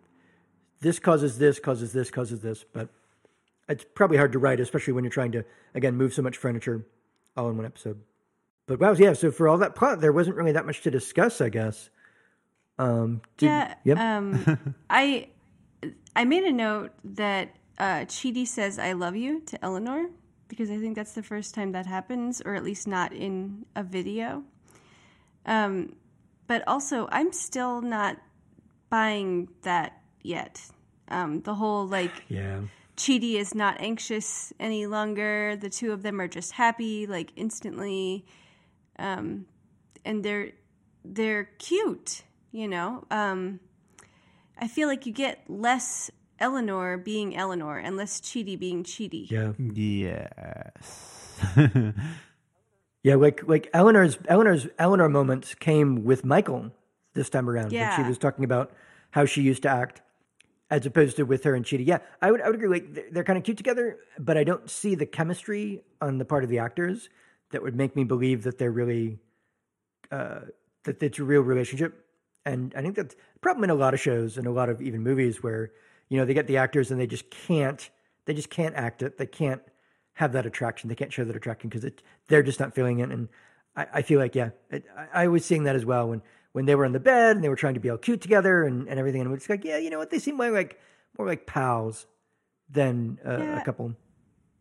[0.82, 2.90] this causes this, causes this, causes this, but
[3.70, 6.86] it's probably hard to write, especially when you're trying to again move so much furniture
[7.36, 8.02] all in one episode.
[8.66, 9.14] But wow, yeah.
[9.14, 11.90] So for all that plot, there wasn't really that much to discuss, I guess.
[12.80, 13.74] Um, did- yeah.
[13.84, 13.98] Yep.
[13.98, 15.30] Um, I
[16.16, 20.10] I made a note that uh, Chidi says "I love you" to Eleanor
[20.48, 23.84] because I think that's the first time that happens, or at least not in a
[23.84, 24.44] video.
[25.46, 25.96] Um,
[26.48, 28.18] but also, I'm still not
[28.90, 30.62] buying that yet.
[31.10, 32.62] Um, the whole like yeah.
[32.96, 35.56] Chidi is not anxious any longer.
[35.56, 38.26] The two of them are just happy, like instantly,
[39.00, 39.46] um,
[40.06, 40.52] and they're
[41.04, 42.24] they're cute.
[42.52, 43.60] You know, um,
[44.60, 49.30] I feel like you get less Eleanor being Eleanor and less Chidi being Chidi.
[49.30, 49.54] Yeah.
[49.58, 51.42] Yes.
[53.04, 56.72] Yeah, like like Eleanor's Eleanor's Eleanor moments came with Michael
[57.14, 57.74] this time around.
[57.74, 58.72] when she was talking about
[59.12, 60.02] how she used to act,
[60.74, 61.86] as opposed to with her and Chidi.
[61.86, 62.68] Yeah, I would I would agree.
[62.68, 66.26] Like they're, they're kind of cute together, but I don't see the chemistry on the
[66.26, 67.10] part of the actors
[67.52, 69.20] that would make me believe that they're really
[70.12, 70.40] uh,
[70.86, 72.08] that it's a real relationship.
[72.44, 74.82] And I think that's a problem in a lot of shows and a lot of
[74.82, 75.72] even movies where
[76.10, 77.88] you know they get the actors and they just can't
[78.26, 79.20] they just can't act it.
[79.20, 79.62] They can't
[80.14, 80.90] have that attraction.
[80.90, 81.88] They can't show that attraction because
[82.30, 83.12] they're just not feeling it.
[83.12, 83.30] And
[83.76, 86.66] I, I feel like, yeah, it, I, I was seeing that as well when, when
[86.66, 88.88] they were in the bed and they were trying to be all cute together and,
[88.88, 89.22] and everything.
[89.22, 90.10] And it's like, yeah, you know what?
[90.10, 90.80] They seem more like,
[91.18, 92.08] more like pals
[92.70, 93.62] than uh, Yeah.
[93.62, 93.94] a couple.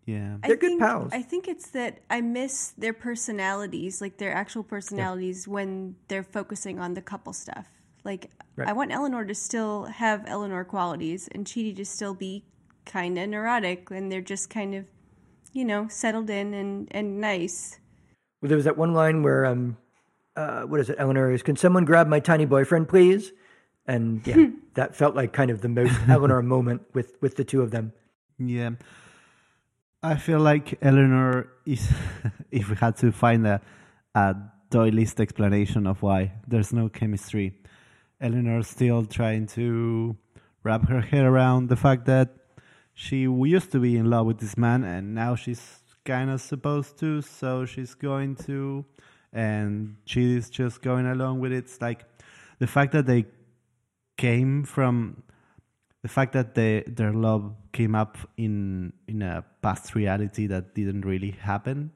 [0.05, 0.37] Yeah.
[0.43, 1.11] They're good think, pals.
[1.13, 6.81] I think it's that I miss their personalities, like their actual personalities, when they're focusing
[6.81, 7.67] on the couple stuff.
[8.05, 8.69] Like, Right.
[8.69, 12.45] I want Eleanor to still have Eleanor qualities and Chidi to still be
[12.85, 14.85] kind of neurotic, and they're just kind of,
[15.53, 17.79] you know, settled in and, and nice.
[18.43, 19.79] Well, there was that one line where, um,
[20.37, 20.97] uh, what is it?
[20.99, 23.33] Eleanor is, "Can someone grab my tiny boyfriend, please?"
[23.87, 27.63] And yeah, that felt like kind of the most Eleanor moment with with the two
[27.63, 27.93] of them.
[28.39, 28.71] Yeah.
[30.05, 31.89] I feel like Eleanor is,
[32.51, 33.61] if we had to find a,
[34.17, 34.35] a
[34.69, 37.57] doylist explanation of why there's no chemistry,
[38.21, 40.17] Eleanor's still trying to
[40.65, 42.31] wrap her head around the fact that
[42.95, 46.99] she used to be in love with this man and now she's kind of supposed
[46.99, 48.85] to, so she's going to,
[49.33, 51.59] and she's just going along with it.
[51.59, 52.05] It's like
[52.59, 53.27] the fact that they
[54.17, 55.23] came from
[56.03, 61.03] the fact that they, their love came up in in a past reality that didn't
[61.03, 61.93] really happen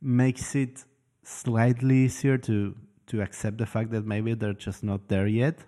[0.00, 0.84] makes it
[1.24, 2.74] slightly easier to
[3.06, 5.58] to accept the fact that maybe they're just not there yet.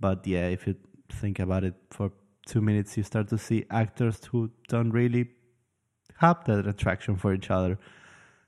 [0.00, 0.74] But yeah, if you
[1.10, 2.10] think about it for
[2.46, 5.28] two minutes, you start to see actors who don't really
[6.18, 7.78] have that attraction for each other.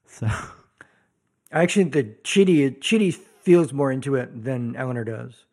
[0.07, 0.29] So
[1.53, 5.45] I actually think that Chidi Chidi feels more into it than Eleanor does.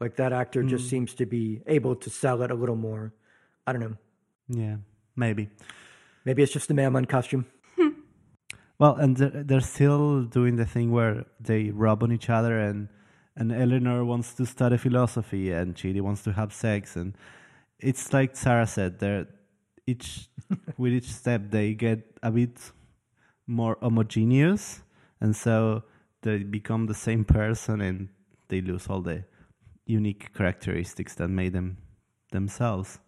[0.00, 0.90] Like that actor just hmm.
[0.90, 3.12] seems to be able to sell it a little more.
[3.66, 3.96] I don't know.
[4.48, 4.76] yeah,
[5.16, 5.48] maybe.
[6.24, 7.46] Maybe it's just the mailman costume.
[7.76, 7.88] Hmm.
[8.78, 12.88] Well, and they're, they're still doing the thing where they rub on each other, and
[13.36, 17.14] and Eleanor wants to study philosophy, and Chidi wants to have sex, and
[17.78, 19.26] it's like Sarah said, they're
[19.86, 20.28] each
[20.76, 22.58] with each step they get a bit
[23.46, 24.82] more homogeneous,
[25.20, 25.84] and so
[26.22, 28.08] they become the same person, and
[28.48, 29.24] they lose all the
[29.86, 31.78] unique characteristics that made them
[32.30, 32.98] themselves,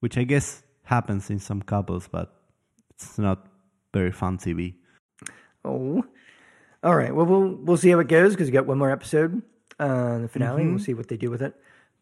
[0.00, 2.34] which I guess happens in some couples, but
[2.90, 3.46] it's not
[3.92, 4.74] very fun TV.
[5.64, 6.04] Oh,
[6.82, 7.14] all right.
[7.14, 9.42] Well, we'll we'll see how it goes because we got one more episode,
[9.78, 10.66] uh, the finale.
[10.66, 11.54] We'll see what they do with it.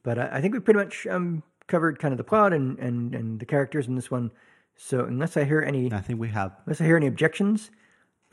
[0.03, 3.15] But I, I think we pretty much um, covered kind of the plot and, and
[3.15, 4.31] and the characters in this one.
[4.77, 6.53] So unless I hear any I think we have.
[6.67, 7.71] unless I hear any objections,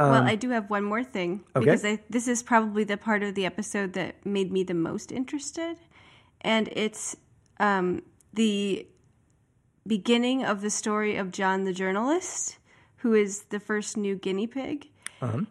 [0.09, 1.65] well, I do have one more thing okay.
[1.65, 5.11] because I, this is probably the part of the episode that made me the most
[5.11, 5.77] interested,
[6.41, 7.15] and it's
[7.59, 8.01] um,
[8.33, 8.87] the
[9.85, 12.57] beginning of the story of John the journalist,
[12.97, 14.87] who is the first new guinea pig,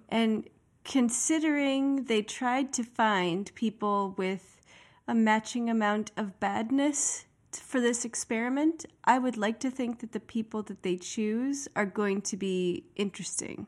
[0.08, 0.48] and
[0.84, 4.62] considering they tried to find people with
[5.06, 10.20] a matching amount of badness for this experiment, I would like to think that the
[10.20, 13.66] people that they choose are going to be interesting.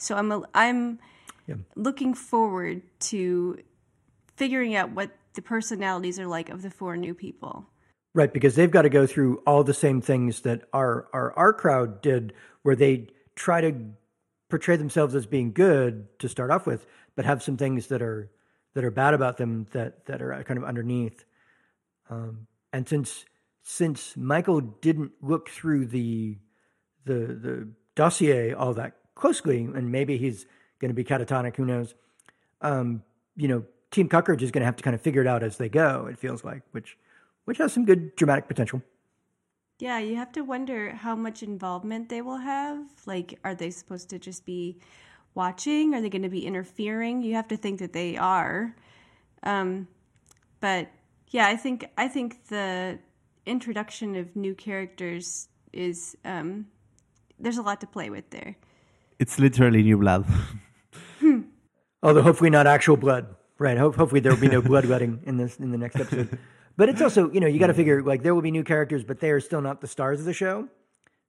[0.00, 0.98] So I'm a, I'm
[1.76, 3.58] looking forward to
[4.36, 7.66] figuring out what the personalities are like of the four new people.
[8.14, 8.32] right?
[8.32, 12.00] Because they've got to go through all the same things that our our our crowd
[12.00, 12.32] did,
[12.62, 13.74] where they try to
[14.48, 18.30] portray themselves as being good to start off with, but have some things that are
[18.74, 21.24] that are bad about them that that are kind of underneath.
[22.08, 23.24] Um, and since
[23.62, 26.38] since Michael didn't look through the
[27.04, 30.46] the the dossier all that closely, and maybe he's
[30.80, 31.94] going to be catatonic, who knows?
[32.60, 33.02] Um,
[33.36, 35.56] you know, Team Cockroach is going to have to kind of figure it out as
[35.56, 36.06] they go.
[36.06, 36.96] It feels like, which
[37.44, 38.82] which has some good dramatic potential.
[39.80, 42.84] Yeah, you have to wonder how much involvement they will have.
[43.06, 44.78] Like, are they supposed to just be
[45.34, 45.94] watching?
[45.94, 47.22] Are they going to be interfering?
[47.22, 48.76] You have to think that they are.
[49.42, 49.88] Um,
[50.60, 50.90] but
[51.28, 52.98] yeah, I think I think the
[53.46, 56.66] introduction of new characters is um,
[57.38, 58.56] there's a lot to play with there.
[59.20, 60.24] It's literally new blood.
[62.02, 63.76] Although hopefully not actual blood, right?
[63.76, 66.38] Hope, hopefully there will be no bloodletting in this in the next episode.
[66.76, 69.04] But it's also you know you got to figure like there will be new characters,
[69.04, 70.68] but they are still not the stars of the show.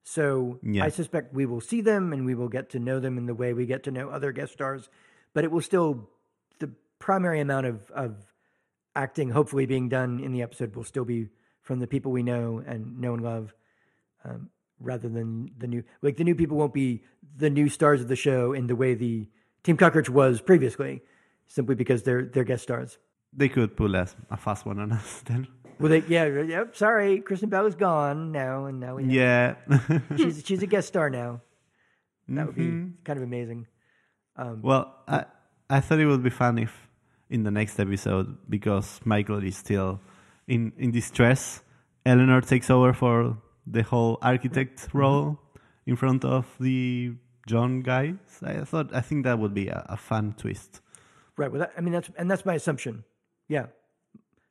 [0.04, 0.86] So Yeah.
[0.86, 3.34] I suspect we will see them and we will get to know them in the
[3.34, 4.88] way we get to know other guest stars.
[5.34, 6.10] But it will still
[6.60, 8.16] the primary amount of of
[8.96, 11.28] acting hopefully being done in the episode will still be
[11.62, 13.54] from the people we know and know and love
[14.24, 14.50] um,
[14.82, 17.04] rather than the new like the new people won't be
[17.38, 19.28] the new stars of the show in the way the
[19.64, 21.02] team cockroach was previously
[21.48, 22.98] simply because they're they're guest stars
[23.34, 25.48] They could pull a, a fast one on us then.
[25.80, 29.56] well they yeah yep sorry kristen bell is gone now and now we Yeah.
[30.18, 31.42] she's she's a guest star now
[32.28, 33.04] that would be mm-hmm.
[33.04, 33.68] kind of amazing
[34.36, 35.26] um, well, I,
[35.70, 36.88] I thought it would be fun if
[37.30, 40.00] in the next episode, because Michael is still
[40.48, 41.62] in, in distress,
[42.06, 45.40] Eleanor takes over for the whole architect role
[45.86, 47.14] in front of the
[47.48, 48.16] John guys.
[48.44, 50.82] I thought, I think that would be a, a fun twist.
[51.38, 53.04] right well that, i mean that's and that's my assumption
[53.48, 53.68] yeah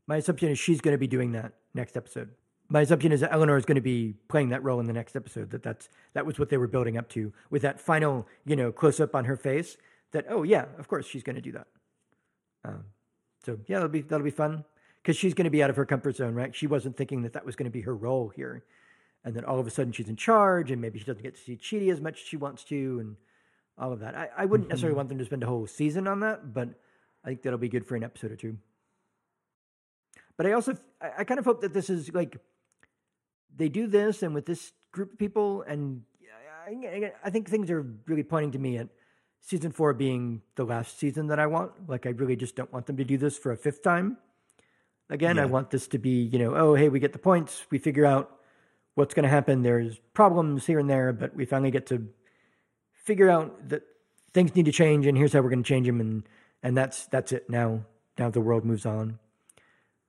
[0.07, 2.31] my assumption is she's going to be doing that next episode
[2.71, 5.17] my assumption is that Eleanor is going to be playing that role in the next
[5.17, 5.51] episode.
[5.51, 8.71] That that's that was what they were building up to with that final, you know,
[8.71, 9.77] close up on her face.
[10.13, 11.67] That oh yeah, of course she's going to do that.
[12.65, 12.85] Um,
[13.45, 14.65] so yeah, that'll be that'll be fun
[15.03, 16.55] because she's going to be out of her comfort zone, right?
[16.55, 18.65] She wasn't thinking that that was going to be her role here,
[19.25, 21.41] and then all of a sudden she's in charge, and maybe she doesn't get to
[21.41, 23.17] see Chidi as much as she wants to, and
[23.79, 24.15] all of that.
[24.15, 24.97] I, I wouldn't necessarily mm-hmm.
[24.99, 26.69] want them to spend a whole season on that, but
[27.25, 28.57] I think that'll be good for an episode or two.
[30.37, 32.37] But I also I, I kind of hope that this is like
[33.57, 36.03] they do this and with this group of people, and
[36.67, 38.89] I, I think things are really pointing to me at
[39.41, 41.89] season four being the last season that I want.
[41.89, 44.19] Like I really just don't want them to do this for a fifth time.
[45.09, 47.79] Again, I want this to be, you know, oh hey, we get the points, we
[47.79, 48.40] figure out
[49.01, 49.63] what's going to happen.
[49.63, 52.07] There's problems here and there, but we finally get to
[52.93, 53.83] figure out that
[54.33, 56.23] things need to change, and here's how we're going to change them, and
[56.63, 57.49] and that's that's it.
[57.51, 57.85] Now,
[58.19, 59.19] now the world moves on.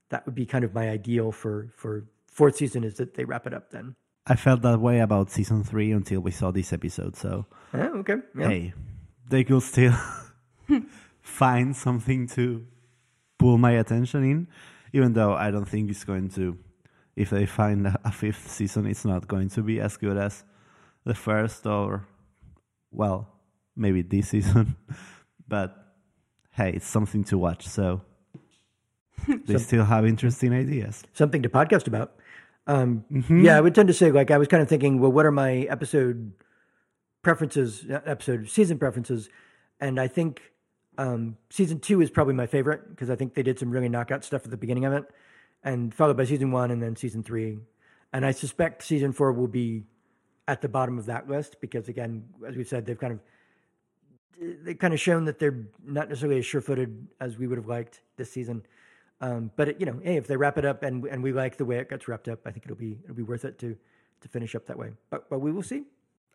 [0.09, 3.47] That would be kind of my ideal for for fourth season is that they wrap
[3.47, 3.95] it up then.
[4.27, 7.15] I felt that way about season three until we saw this episode.
[7.15, 8.17] So Oh, okay.
[8.37, 8.47] Yeah.
[8.47, 8.73] hey,
[9.29, 9.95] they could still
[11.21, 12.65] find something to
[13.39, 14.47] pull my attention in,
[14.93, 16.57] even though I don't think it's going to.
[17.15, 20.43] If they find a fifth season, it's not going to be as good as
[21.03, 22.07] the first, or
[22.91, 23.27] well,
[23.75, 24.75] maybe this season.
[25.47, 25.75] but
[26.51, 27.67] hey, it's something to watch.
[27.67, 28.01] So
[29.45, 31.03] they still have interesting ideas.
[31.13, 32.13] something to podcast about.
[32.67, 33.45] Um, Mm-hmm.
[33.45, 35.31] Yeah, I would tend to say like I was kind of thinking, well, what are
[35.31, 36.31] my episode
[37.23, 37.85] preferences?
[37.89, 39.29] uh, Episode season preferences,
[39.79, 40.41] and I think
[40.97, 44.23] um, season two is probably my favorite because I think they did some really knockout
[44.23, 45.03] stuff at the beginning of it,
[45.63, 47.59] and followed by season one and then season three,
[48.13, 49.83] and I suspect season four will be
[50.47, 53.19] at the bottom of that list because again, as we said, they've kind of
[54.63, 58.01] they've kind of shown that they're not necessarily as sure-footed as we would have liked
[58.17, 58.63] this season.
[59.21, 61.57] Um, but it, you know, hey, if they wrap it up and and we like
[61.57, 63.77] the way it gets wrapped up, I think it'll be it'll be worth it to
[64.21, 64.91] to finish up that way.
[65.09, 65.83] But but we will see.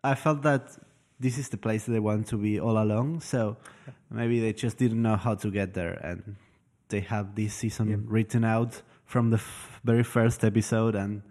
[0.03, 0.77] I felt that
[1.19, 3.21] this is the place they want to be all along.
[3.21, 3.57] So
[4.09, 6.37] maybe they just didn't know how to get there, and
[6.87, 11.23] they have this season written out from the f- very first episode, and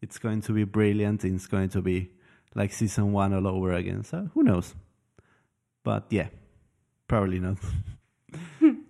[0.00, 1.24] it's going to be brilliant.
[1.24, 2.10] It's going to be
[2.54, 4.04] like season one all over again.
[4.04, 4.76] So who knows?
[5.82, 6.28] But yeah,
[7.08, 7.56] probably not.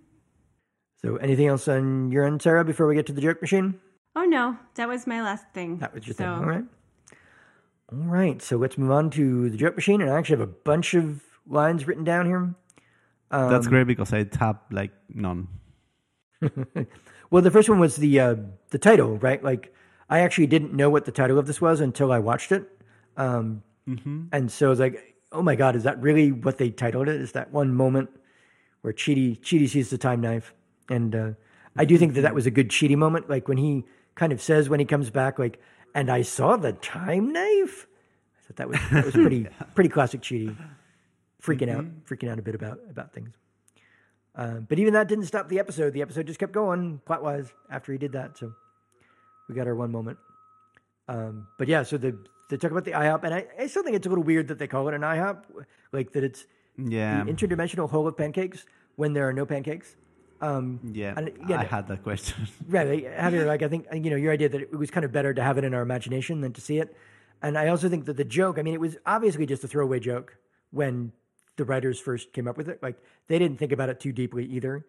[1.05, 3.79] So anything else on your end, Sarah, before we get to the joke machine?
[4.15, 5.77] Oh no, that was my last thing.
[5.77, 6.27] That was your so, thing.
[6.27, 6.65] All right.
[7.91, 8.41] All right.
[8.41, 11.21] So let's move on to the joke machine, and I actually have a bunch of
[11.47, 12.55] lines written down here.
[13.29, 15.47] Um, That's great because I tap like none.
[17.31, 18.35] Well, the first one was the uh,
[18.69, 19.43] the title, right?
[19.43, 19.73] Like,
[20.09, 22.69] I actually didn't know what the title of this was until I watched it,
[23.17, 23.63] um,
[24.31, 27.19] and so I was like, "Oh my god, is that really what they titled it?
[27.19, 28.09] Is that one moment
[28.81, 30.53] where Chidi Chidi sees the time knife?"
[30.89, 31.31] And uh,
[31.75, 33.85] I do think that that was a good Chidi moment, like when he
[34.15, 35.59] kind of says when he comes back, like,
[35.93, 37.87] "And I saw the time knife."
[38.37, 40.55] I thought that was that was pretty pretty classic Chidi,
[41.41, 43.31] freaking out, freaking out a bit about about things.
[44.35, 45.93] Uh, but even that didn't stop the episode.
[45.93, 48.37] The episode just kept going plot wise after he did that.
[48.37, 48.53] So
[49.47, 50.17] we got our one moment.
[51.07, 52.17] Um, but yeah, so the
[52.49, 54.59] they talk about the IHOP, and I, I still think it's a little weird that
[54.59, 55.43] they call it an IHOP,
[55.91, 56.45] like that it's
[56.77, 59.95] Yeah, the interdimensional hole of pancakes when there are no pancakes.
[60.41, 61.13] Um, yeah.
[61.15, 62.47] and, yeah, I had that question.
[62.67, 65.11] right, like, Javier, like I think you know your idea that it was kind of
[65.11, 66.95] better to have it in our imagination than to see it,
[67.41, 68.59] and I also think that the joke.
[68.59, 70.37] I mean, it was obviously just a throwaway joke
[70.71, 71.13] when
[71.57, 72.81] the writers first came up with it.
[72.81, 74.85] Like they didn't think about it too deeply either,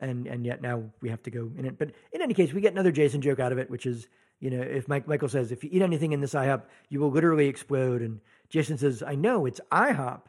[0.00, 1.78] and and yet now we have to go in it.
[1.78, 4.08] But in any case, we get another Jason joke out of it, which is
[4.40, 7.10] you know if Mike Michael says if you eat anything in this IHOP, you will
[7.10, 10.22] literally explode, and Jason says, "I know it's IHOP,"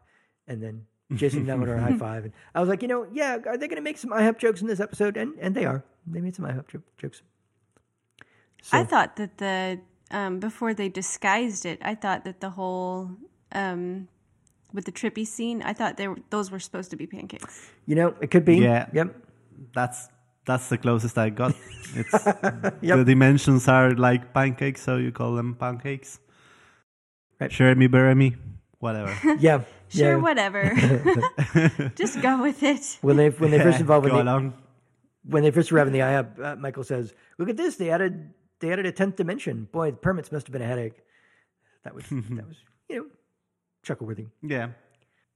[0.47, 0.85] and then.
[1.15, 3.77] Jason and Eleanor high five, and I was like, you know, yeah, are they going
[3.77, 5.17] to make some IHOP jokes in this episode?
[5.17, 5.83] And and they are.
[6.05, 7.23] They made some IHOP jo- jokes.
[8.61, 9.79] So, I thought that the
[10.11, 13.11] um, before they disguised it, I thought that the whole
[13.51, 14.07] um,
[14.73, 17.69] with the trippy scene, I thought they were, those were supposed to be pancakes.
[17.85, 18.57] you know, it could be.
[18.57, 18.87] Yeah.
[18.93, 19.15] Yep.
[19.73, 20.07] That's
[20.45, 21.53] that's the closest I got.
[21.95, 22.11] It's
[22.81, 26.19] the dimensions are like pancakes, so you call them pancakes.
[27.39, 27.51] Right.
[27.51, 28.35] Share me, bury me,
[28.79, 29.15] whatever.
[29.39, 29.61] Yeah.
[29.91, 30.21] Sure, yeah.
[30.21, 30.75] whatever.
[31.95, 32.99] Just go with it.
[33.01, 34.53] When they when they first involved when Go they, along.
[35.23, 37.77] when they first arrived in the IHOP, uh, Michael says, "Look at this!
[37.77, 39.67] They added they added a tenth dimension.
[39.71, 41.01] Boy, the permits must have been a headache."
[41.85, 42.57] That was that was
[42.87, 43.05] you know
[43.83, 44.27] chuckle worthy.
[44.41, 44.69] Yeah.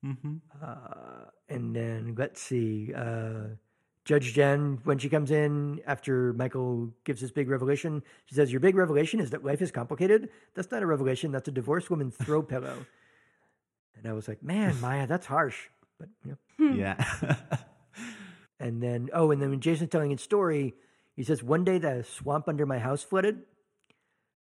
[0.06, 0.36] Mm-hmm.
[0.62, 3.56] Uh, and then let's see, uh,
[4.06, 8.60] Judge Jen when she comes in after Michael gives his big revelation, she says, "Your
[8.60, 10.30] big revelation is that life is complicated.
[10.56, 11.32] That's not a revelation.
[11.32, 12.86] That's a divorced woman's throw pillow."
[13.96, 15.70] And I was like, "Man, Maya, that's harsh."
[16.00, 16.38] But you know.
[16.58, 16.80] Hmm.
[16.80, 17.36] Yeah.
[18.64, 20.76] And then, oh, and then when Jason's telling his story,
[21.18, 23.42] he says, One day the swamp under my house flooded.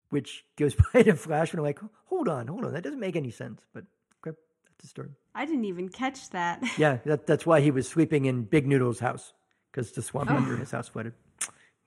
[0.09, 1.51] Which goes by in a flash.
[1.51, 3.61] And I'm like, hold on, hold on, that doesn't make any sense.
[3.73, 3.85] But
[4.25, 4.35] okay,
[4.65, 5.09] that's the story.
[5.33, 6.63] I didn't even catch that.
[6.77, 9.33] Yeah, that, that's why he was sleeping in Big Noodle's house
[9.71, 10.35] because the swamp oh.
[10.35, 11.13] under his house flooded.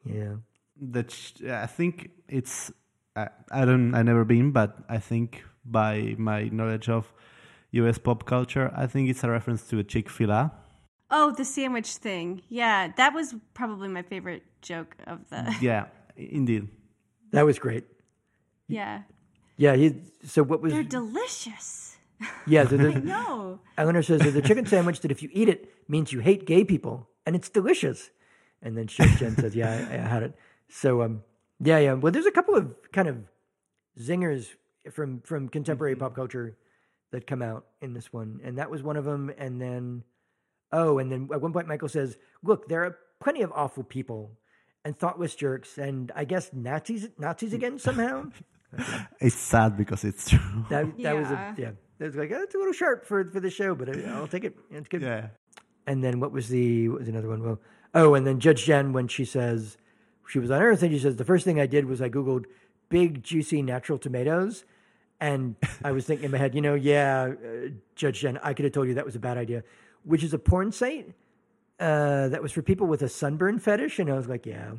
[0.04, 0.36] Yeah.
[0.80, 2.70] The ch- I think it's
[3.16, 7.12] I, I don't I never been, but I think by my knowledge of
[7.72, 7.98] U.S.
[7.98, 10.52] pop culture, I think it's a reference to a Chick Fil A.
[11.10, 12.42] Oh, the sandwich thing.
[12.48, 15.54] Yeah, that was probably my favorite joke of the.
[15.60, 16.68] Yeah, indeed.
[17.32, 17.84] That was great.
[18.68, 19.02] Yeah,
[19.56, 20.02] Yeah, he.
[20.24, 20.72] So what was?
[20.72, 21.96] they're delicious.
[22.46, 23.60] Yeah, so the, No.
[23.76, 26.64] Eleanor says there's a chicken sandwich that if you eat it means you hate gay
[26.64, 28.10] people, and it's delicious.
[28.60, 30.34] And then Chef Jen says, "Yeah, I, I had it."
[30.68, 31.22] So, um,
[31.60, 31.92] yeah, yeah.
[31.94, 33.18] Well, there's a couple of kind of
[33.98, 34.48] zingers
[34.90, 36.56] from from contemporary pop culture
[37.12, 39.30] that come out in this one, and that was one of them.
[39.38, 40.02] And then,
[40.72, 44.32] oh, and then at one point, Michael says, "Look, there are plenty of awful people
[44.84, 48.24] and thoughtless jerks, and I guess Nazis Nazis again somehow."
[49.20, 50.40] It's sad because it's true.
[50.70, 51.54] That that was a Yeah.
[51.58, 51.70] yeah.
[51.98, 54.28] That was like oh, it's a little sharp for for the show, but I- I'll
[54.28, 54.56] take it.
[54.70, 55.02] It's good.
[55.02, 55.28] yeah.
[55.86, 57.42] And then what was the what was another one?
[57.42, 57.60] Well,
[57.94, 59.78] oh, and then Judge Jen when she says
[60.28, 62.44] she was on Earth and she says the first thing I did was I googled
[62.90, 64.64] big juicy natural tomatoes,
[65.20, 68.64] and I was thinking in my head, you know, yeah, uh, Judge Jen, I could
[68.64, 69.62] have told you that was a bad idea,
[70.04, 71.14] which is a porn site
[71.80, 74.72] uh, that was for people with a sunburn fetish, and I was like, yeah,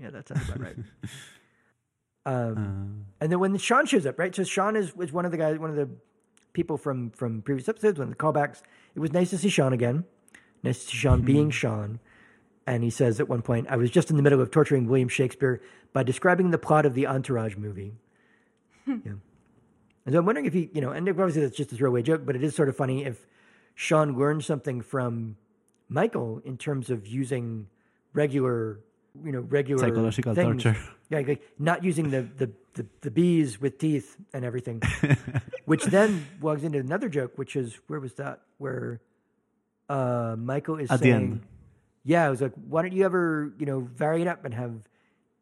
[0.00, 0.76] yeah, that sounds about right.
[2.30, 4.34] Um, and then when Shawn shows up, right?
[4.34, 5.88] So Shawn is was one of the guys, one of the
[6.52, 8.62] people from from previous episodes, one of the callbacks.
[8.94, 10.04] It was nice to see Shawn again.
[10.62, 12.00] Nice to see Shawn being Shawn.
[12.66, 15.08] And he says at one point, "I was just in the middle of torturing William
[15.08, 15.60] Shakespeare
[15.92, 17.94] by describing the plot of the Entourage movie."
[18.86, 19.12] yeah.
[20.06, 22.22] And so I'm wondering if he, you know, and obviously that's just a throwaway joke,
[22.24, 23.26] but it is sort of funny if
[23.74, 25.36] Shawn learned something from
[25.88, 27.66] Michael in terms of using
[28.14, 28.80] regular,
[29.24, 30.62] you know, regular Psychological things.
[30.62, 30.78] torture.
[31.08, 34.82] Yeah, like not using the, the, the, the bees with teeth and everything.
[35.64, 38.40] which then walks into another joke, which is where was that?
[38.58, 39.00] Where
[39.88, 41.40] uh, Michael is At the saying, end.
[42.04, 44.72] Yeah, I was like, why don't you ever, you know, vary it up and have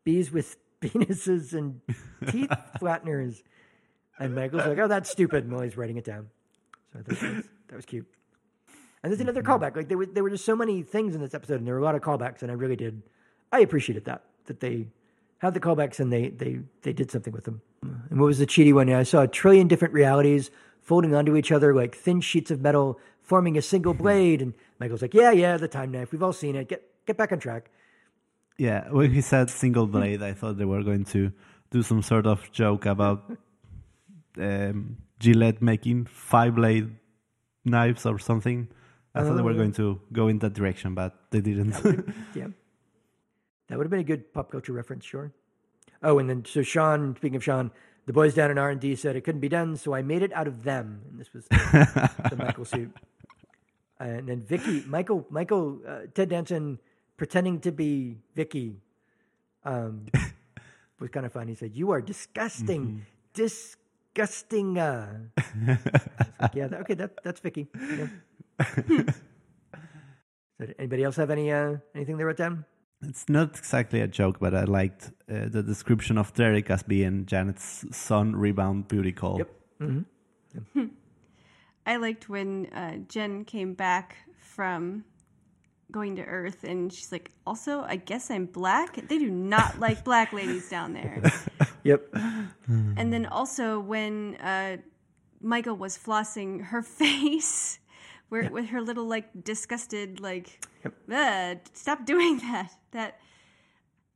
[0.04, 1.80] bees with penises and
[2.26, 2.50] teeth
[2.80, 3.42] flatteners?
[4.18, 5.50] And Michael's like, oh, that's stupid.
[5.50, 6.28] while he's writing it down.
[6.92, 8.06] So I thought that was, that was cute.
[9.02, 9.76] And there's another callback.
[9.76, 11.80] Like there were there were just so many things in this episode, and there were
[11.80, 13.02] a lot of callbacks, and I really did.
[13.52, 14.88] I appreciated that that they
[15.38, 17.60] had the callbacks and they they they did something with them.
[17.82, 18.88] And what was the Chidi one?
[18.88, 20.50] Yeah, I saw a trillion different realities
[20.82, 24.42] folding onto each other like thin sheets of metal, forming a single blade.
[24.42, 26.10] And Michael's like, yeah, yeah, the time knife.
[26.12, 26.68] We've all seen it.
[26.68, 27.70] Get get back on track.
[28.56, 31.30] Yeah, when he said single blade, I thought they were going to
[31.70, 33.30] do some sort of joke about
[34.40, 36.90] um, Gillette making five blade
[37.64, 38.68] knives or something.
[39.14, 39.54] I thought they were Oh.
[39.62, 41.74] going to go in that direction, but they didn't.
[42.34, 42.48] Yeah.
[43.68, 45.32] That would have been a good pop culture reference, sure.
[46.02, 47.70] Oh, and then so Shawn, speaking of Shawn,
[48.06, 50.22] the boys down in R and D said it couldn't be done, so I made
[50.22, 51.02] it out of them.
[51.10, 52.90] And this was the, Michael suit.
[54.00, 56.78] And then Vicky, Michael, Michael, uh, Ted Danson
[57.16, 58.76] pretending to be Vicky,
[59.64, 60.06] um,
[61.00, 61.48] was kind of fun.
[61.48, 63.04] He said, "You are disgusting,
[63.34, 65.08] disgusting." Uh.
[66.40, 67.66] Like, yeah, that, okay, that that's Vicky.
[67.74, 68.06] Yeah.
[70.60, 72.64] Did anybody else have any uh, anything they wrote down?
[73.02, 77.26] It's not exactly a joke, but I liked uh, the description of Derek as being
[77.26, 79.38] Janet's son rebound beauty call.
[79.38, 79.50] Yep.
[79.80, 80.86] Mm-hmm.
[81.86, 85.04] I liked when uh, Jen came back from
[85.90, 88.96] going to Earth, and she's like, "Also, I guess I'm black.
[89.08, 91.22] They do not like black ladies down there."
[91.84, 92.08] Yep.
[92.66, 94.76] And then also when uh,
[95.40, 97.78] Michael was flossing her face,
[98.28, 100.64] where with her little like disgusted like,
[101.12, 102.72] "Ugh, stop doing that.
[102.92, 103.20] That,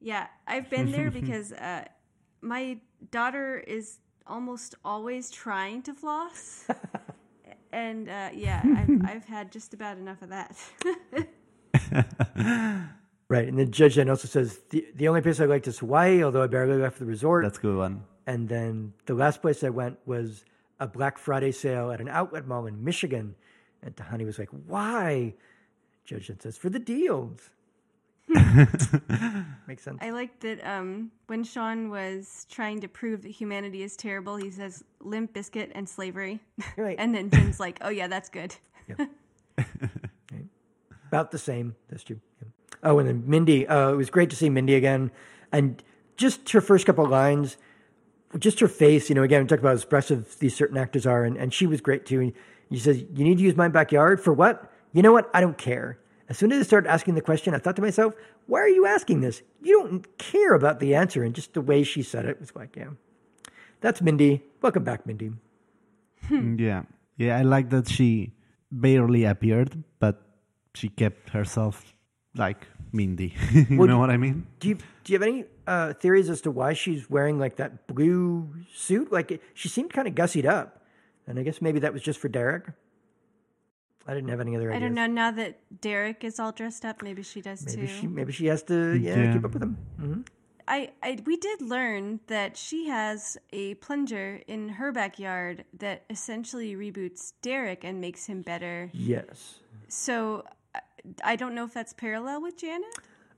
[0.01, 1.85] yeah, I've been there because uh,
[2.41, 2.79] my
[3.11, 6.67] daughter is almost always trying to floss,
[7.73, 10.57] and uh, yeah, I've, I've had just about enough of that.
[13.29, 13.49] Right.
[13.49, 16.43] And then Judge Jen also says the the only place I liked is Hawaii, although
[16.43, 17.45] I barely left the resort.
[17.45, 18.05] That's a good one.
[18.27, 20.45] and then the last place I went was
[20.81, 23.35] a Black Friday sale at an outlet mall in Michigan.
[23.83, 25.35] And Tahani was like, "Why?"
[26.05, 27.51] Judge Jen says, "For the deals."
[29.67, 29.99] Makes sense.
[30.01, 34.51] I liked that um, when Shawn was trying to prove that humanity is terrible, he
[34.51, 36.41] says Limp Bizkit and slavery.
[36.77, 36.97] Right.
[37.01, 38.55] and then Jen's like, oh, yeah, that's good.
[41.09, 41.77] About the same.
[41.89, 42.21] That's true.
[42.41, 42.49] Yeah.
[42.83, 43.67] Oh, and then Mindy.
[43.67, 45.11] Uh, it was great to see Mindy again,
[45.53, 45.83] and
[46.17, 47.59] just her first couple of lines,
[48.39, 49.09] just her face.
[49.11, 51.67] You know, again, we talked about how expressive these certain actors are, and, and she
[51.67, 52.33] was great too.
[52.73, 54.71] He says, "You need to use my backyard for what?
[54.93, 55.31] You know what?
[55.33, 55.99] I don't care."
[56.29, 58.15] as soon as I started asking the question, I thought to myself,
[58.47, 59.43] why are you asking this?
[59.61, 61.23] You don't care about the answer.
[61.23, 62.97] And just the way she said it was like, yeah.
[63.83, 64.41] That's Mindy.
[64.63, 65.33] Welcome back, Mindy.
[66.31, 66.85] yeah.
[67.19, 68.33] Yeah, I like that she
[68.71, 70.23] barely appeared, but
[70.75, 71.93] she kept herself
[72.35, 73.35] like Mindy.
[73.53, 74.47] you Well, know what I mean?
[74.61, 77.87] Do you do you have any uh, theories as to why she's wearing like that
[77.87, 79.13] blue suit?
[79.13, 80.82] Like it, she seemed kind of gussied up,
[81.27, 82.67] and I guess maybe that was just for Derek.
[84.07, 84.89] I didn't have any other I ideas.
[84.89, 85.07] don't know.
[85.07, 87.93] Now that Derek is all dressed up, maybe she does Maybe too.
[87.93, 89.33] she maybe she has to yeah, Yeah.
[89.35, 89.77] keep up with him.
[89.99, 90.21] hmm
[90.69, 96.75] I, I we did learn that she has a plunger in her backyard that essentially
[96.77, 98.89] reboots Derek and makes him better.
[98.93, 99.59] Yes.
[99.89, 100.45] So
[100.75, 100.81] I-
[101.25, 102.95] I don't know if that's parallel with Janet.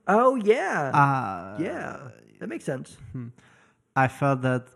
[0.07, 2.09] Oh yeah, Uh, yeah.
[2.39, 2.97] That makes sense.
[3.95, 4.67] I felt that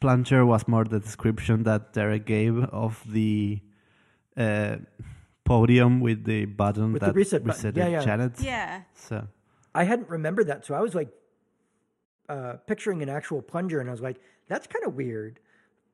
[0.00, 3.60] plunger was more the description that Derek gave of the
[4.36, 4.76] uh,
[5.44, 7.72] podium with the button With the that reset button.
[7.72, 8.04] resetted Yeah, yeah.
[8.04, 8.32] Janet.
[8.40, 8.82] Yeah.
[8.94, 9.26] So
[9.74, 11.08] I hadn't remembered that, so I was like
[12.28, 14.16] uh, picturing an actual plunger, and I was like,
[14.48, 15.38] "That's kind of weird."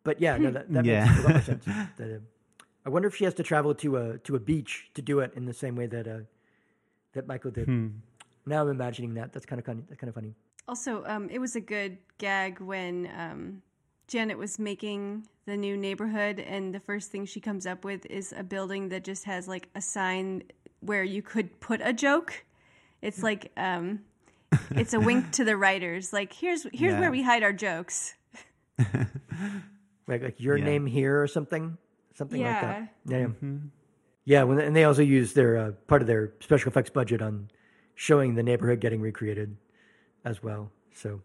[0.04, 1.04] But yeah, no, that, that Yeah.
[1.04, 1.64] makes a lot of sense.
[1.64, 2.18] That, uh,
[2.86, 5.32] I wonder if she has to travel to a to a beach to do it
[5.36, 6.18] in the same way that uh,
[7.12, 7.68] that Michael did.
[8.46, 9.32] Now I'm imagining that.
[9.32, 9.82] That's kind of funny.
[9.88, 10.34] That's kind of funny.
[10.66, 13.62] Also, um, it was a good gag when um,
[14.12, 18.34] Janet was making the new neighborhood, and the first thing she comes up with is
[18.36, 20.42] a building that just has like a sign
[20.80, 22.44] where you could put a joke.
[23.00, 24.00] It's like um,
[24.72, 26.12] it's a wink to the writers.
[26.12, 27.00] Like here's here's Yeah.
[27.00, 28.14] where we hide our jokes.
[30.08, 30.64] Like like your Yeah.
[30.64, 31.78] name here or something,
[32.14, 32.88] something like that.
[33.06, 33.48] Yeah, yeah.
[34.24, 37.48] Yeah, when, and they also use their uh, part of their special effects budget on
[37.94, 39.56] showing the neighborhood getting recreated
[40.24, 40.70] as well.
[40.92, 41.22] So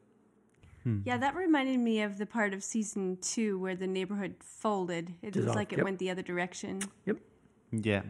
[1.05, 5.13] Yeah, that reminded me of the part of season two where the neighborhood folded.
[5.21, 5.85] It was like it yep.
[5.85, 6.81] went the other direction.
[7.05, 7.17] yep.
[7.71, 8.03] yeah,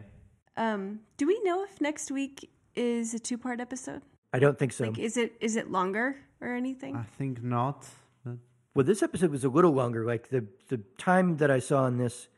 [0.56, 4.02] Um, do we know if next week is a two part episode?
[4.32, 4.84] I don't think so.
[4.84, 6.96] Like, is it is it longer or anything?
[6.96, 7.86] I think not.
[8.24, 8.36] But
[8.74, 10.04] Well, this episode was a little longer.
[10.04, 12.28] Like the the time that I saw on this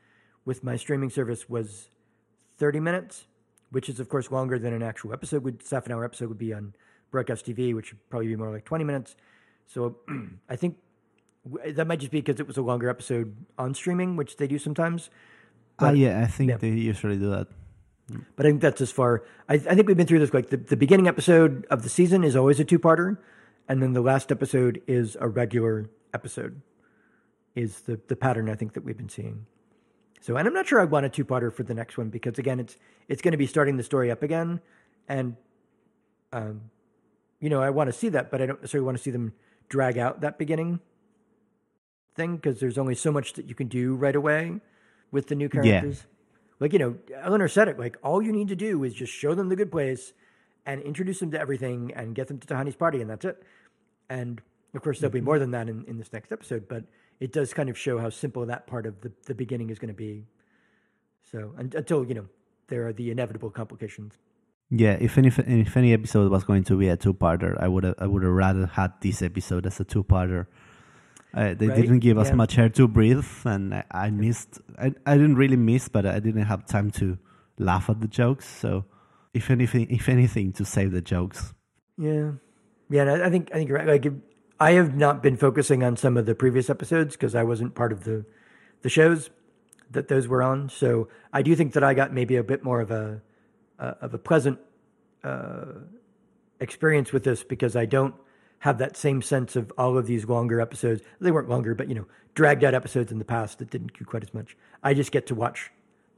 [0.45, 1.91] with my streaming service was
[2.57, 3.27] thirty minutes,
[3.71, 5.63] which is of course longer than an actual episode would.
[5.71, 6.75] Half an hour episode would be on
[7.11, 9.17] broadcast TV, which would probably be more like twenty minutes.
[9.71, 9.97] So
[10.49, 10.77] I think
[11.65, 14.59] that might just be because it was a longer episode on streaming, which they do
[14.59, 15.11] sometimes.
[15.79, 16.57] ah, yeah, I think yeah.
[16.57, 17.47] they usually do that.
[18.35, 19.23] But I think that's as far.
[19.49, 20.35] I, I think we've been through this.
[20.35, 23.19] Like the, the beginning episode of the season is always a two parter,
[23.69, 26.61] and then the last episode is a regular episode.
[27.55, 29.47] Is the the pattern I think that we've been seeing.
[30.21, 32.39] So, and I'm not sure I want a two parter for the next one because
[32.39, 32.77] again, it's
[33.09, 34.61] it's going to be starting the story up again,
[35.09, 35.37] and
[36.33, 36.63] um,
[37.39, 39.33] you know, I want to see that, but I don't necessarily want to see them
[39.71, 40.81] drag out that beginning
[42.15, 44.61] thing because there's only so much that you can do right away
[45.11, 46.05] with the new characters.
[46.59, 49.35] Like, you know, Eleanor said it, like, all you need to do is just show
[49.35, 50.13] them the good place
[50.67, 53.43] and introduce them to everything and get them to Tahani's party, and that's it.
[54.11, 54.43] And
[54.75, 55.27] of course, there'll be mm-hmm.
[55.27, 56.85] more than that in, in this next episode, but
[57.19, 59.89] it does kind of show how simple that part of the, the beginning is going
[59.89, 60.27] to be.
[61.33, 62.27] So, un- until, you know,
[62.69, 64.15] there are the inevitable complications.
[64.71, 67.95] Yeah, if any if any episode was going to be a two-parter, I would have
[67.99, 70.47] I would have rather had this episode as a two-parter.
[71.35, 72.35] Uh, they Right, didn't give us yeah.
[72.35, 74.61] much air to breathe, and I, I missed.
[74.79, 77.19] I, I didn't really miss, but I didn't have time to
[77.59, 78.49] laugh at the jokes.
[78.49, 78.85] So,
[79.35, 81.55] if anything, if anything, to save the jokes.
[81.99, 82.33] Yeah,
[82.89, 83.25] yeah.
[83.25, 83.87] I think I think you're right.
[83.89, 84.13] Like
[84.59, 87.93] I have not been focusing on some of the previous episodes because I wasn't part
[87.93, 88.25] of the
[88.83, 89.31] the shows
[89.91, 90.69] that those were on.
[90.69, 93.23] So I do think that I got maybe a bit more of a
[93.81, 94.59] uh, of a pleasant
[95.25, 95.65] uh,
[96.61, 98.15] experience with this because I don't
[98.61, 101.03] have that same sense of all of these longer episodes.
[101.21, 104.05] They weren't longer, but you know, dragged out episodes in the past that didn't do
[104.05, 104.57] quite as much.
[104.83, 105.71] I just get to watch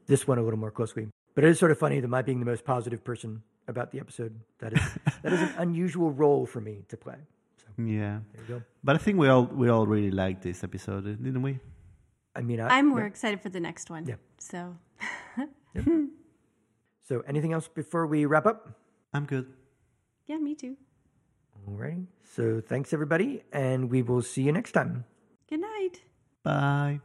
[0.06, 1.08] this one a little more closely.
[1.34, 4.00] But it is sort of funny that my being the most positive person about the
[4.00, 4.80] episode that is
[5.22, 7.16] that is an unusual role for me to play.
[7.56, 8.62] So Yeah, there you go.
[8.84, 11.58] but I think we all we all really liked this episode, didn't we?
[12.34, 13.06] I mean, I, I'm more yeah.
[13.06, 14.06] excited for the next one.
[14.06, 14.16] Yeah.
[14.38, 14.76] So
[17.02, 18.78] So, anything else before we wrap up?
[19.12, 19.52] I'm good.
[20.26, 20.76] yeah, me too.
[21.68, 22.06] Alrighty.
[22.34, 25.04] So, thanks everybody, and we will see you next time.
[25.48, 26.02] Good night.
[26.42, 27.00] Bye.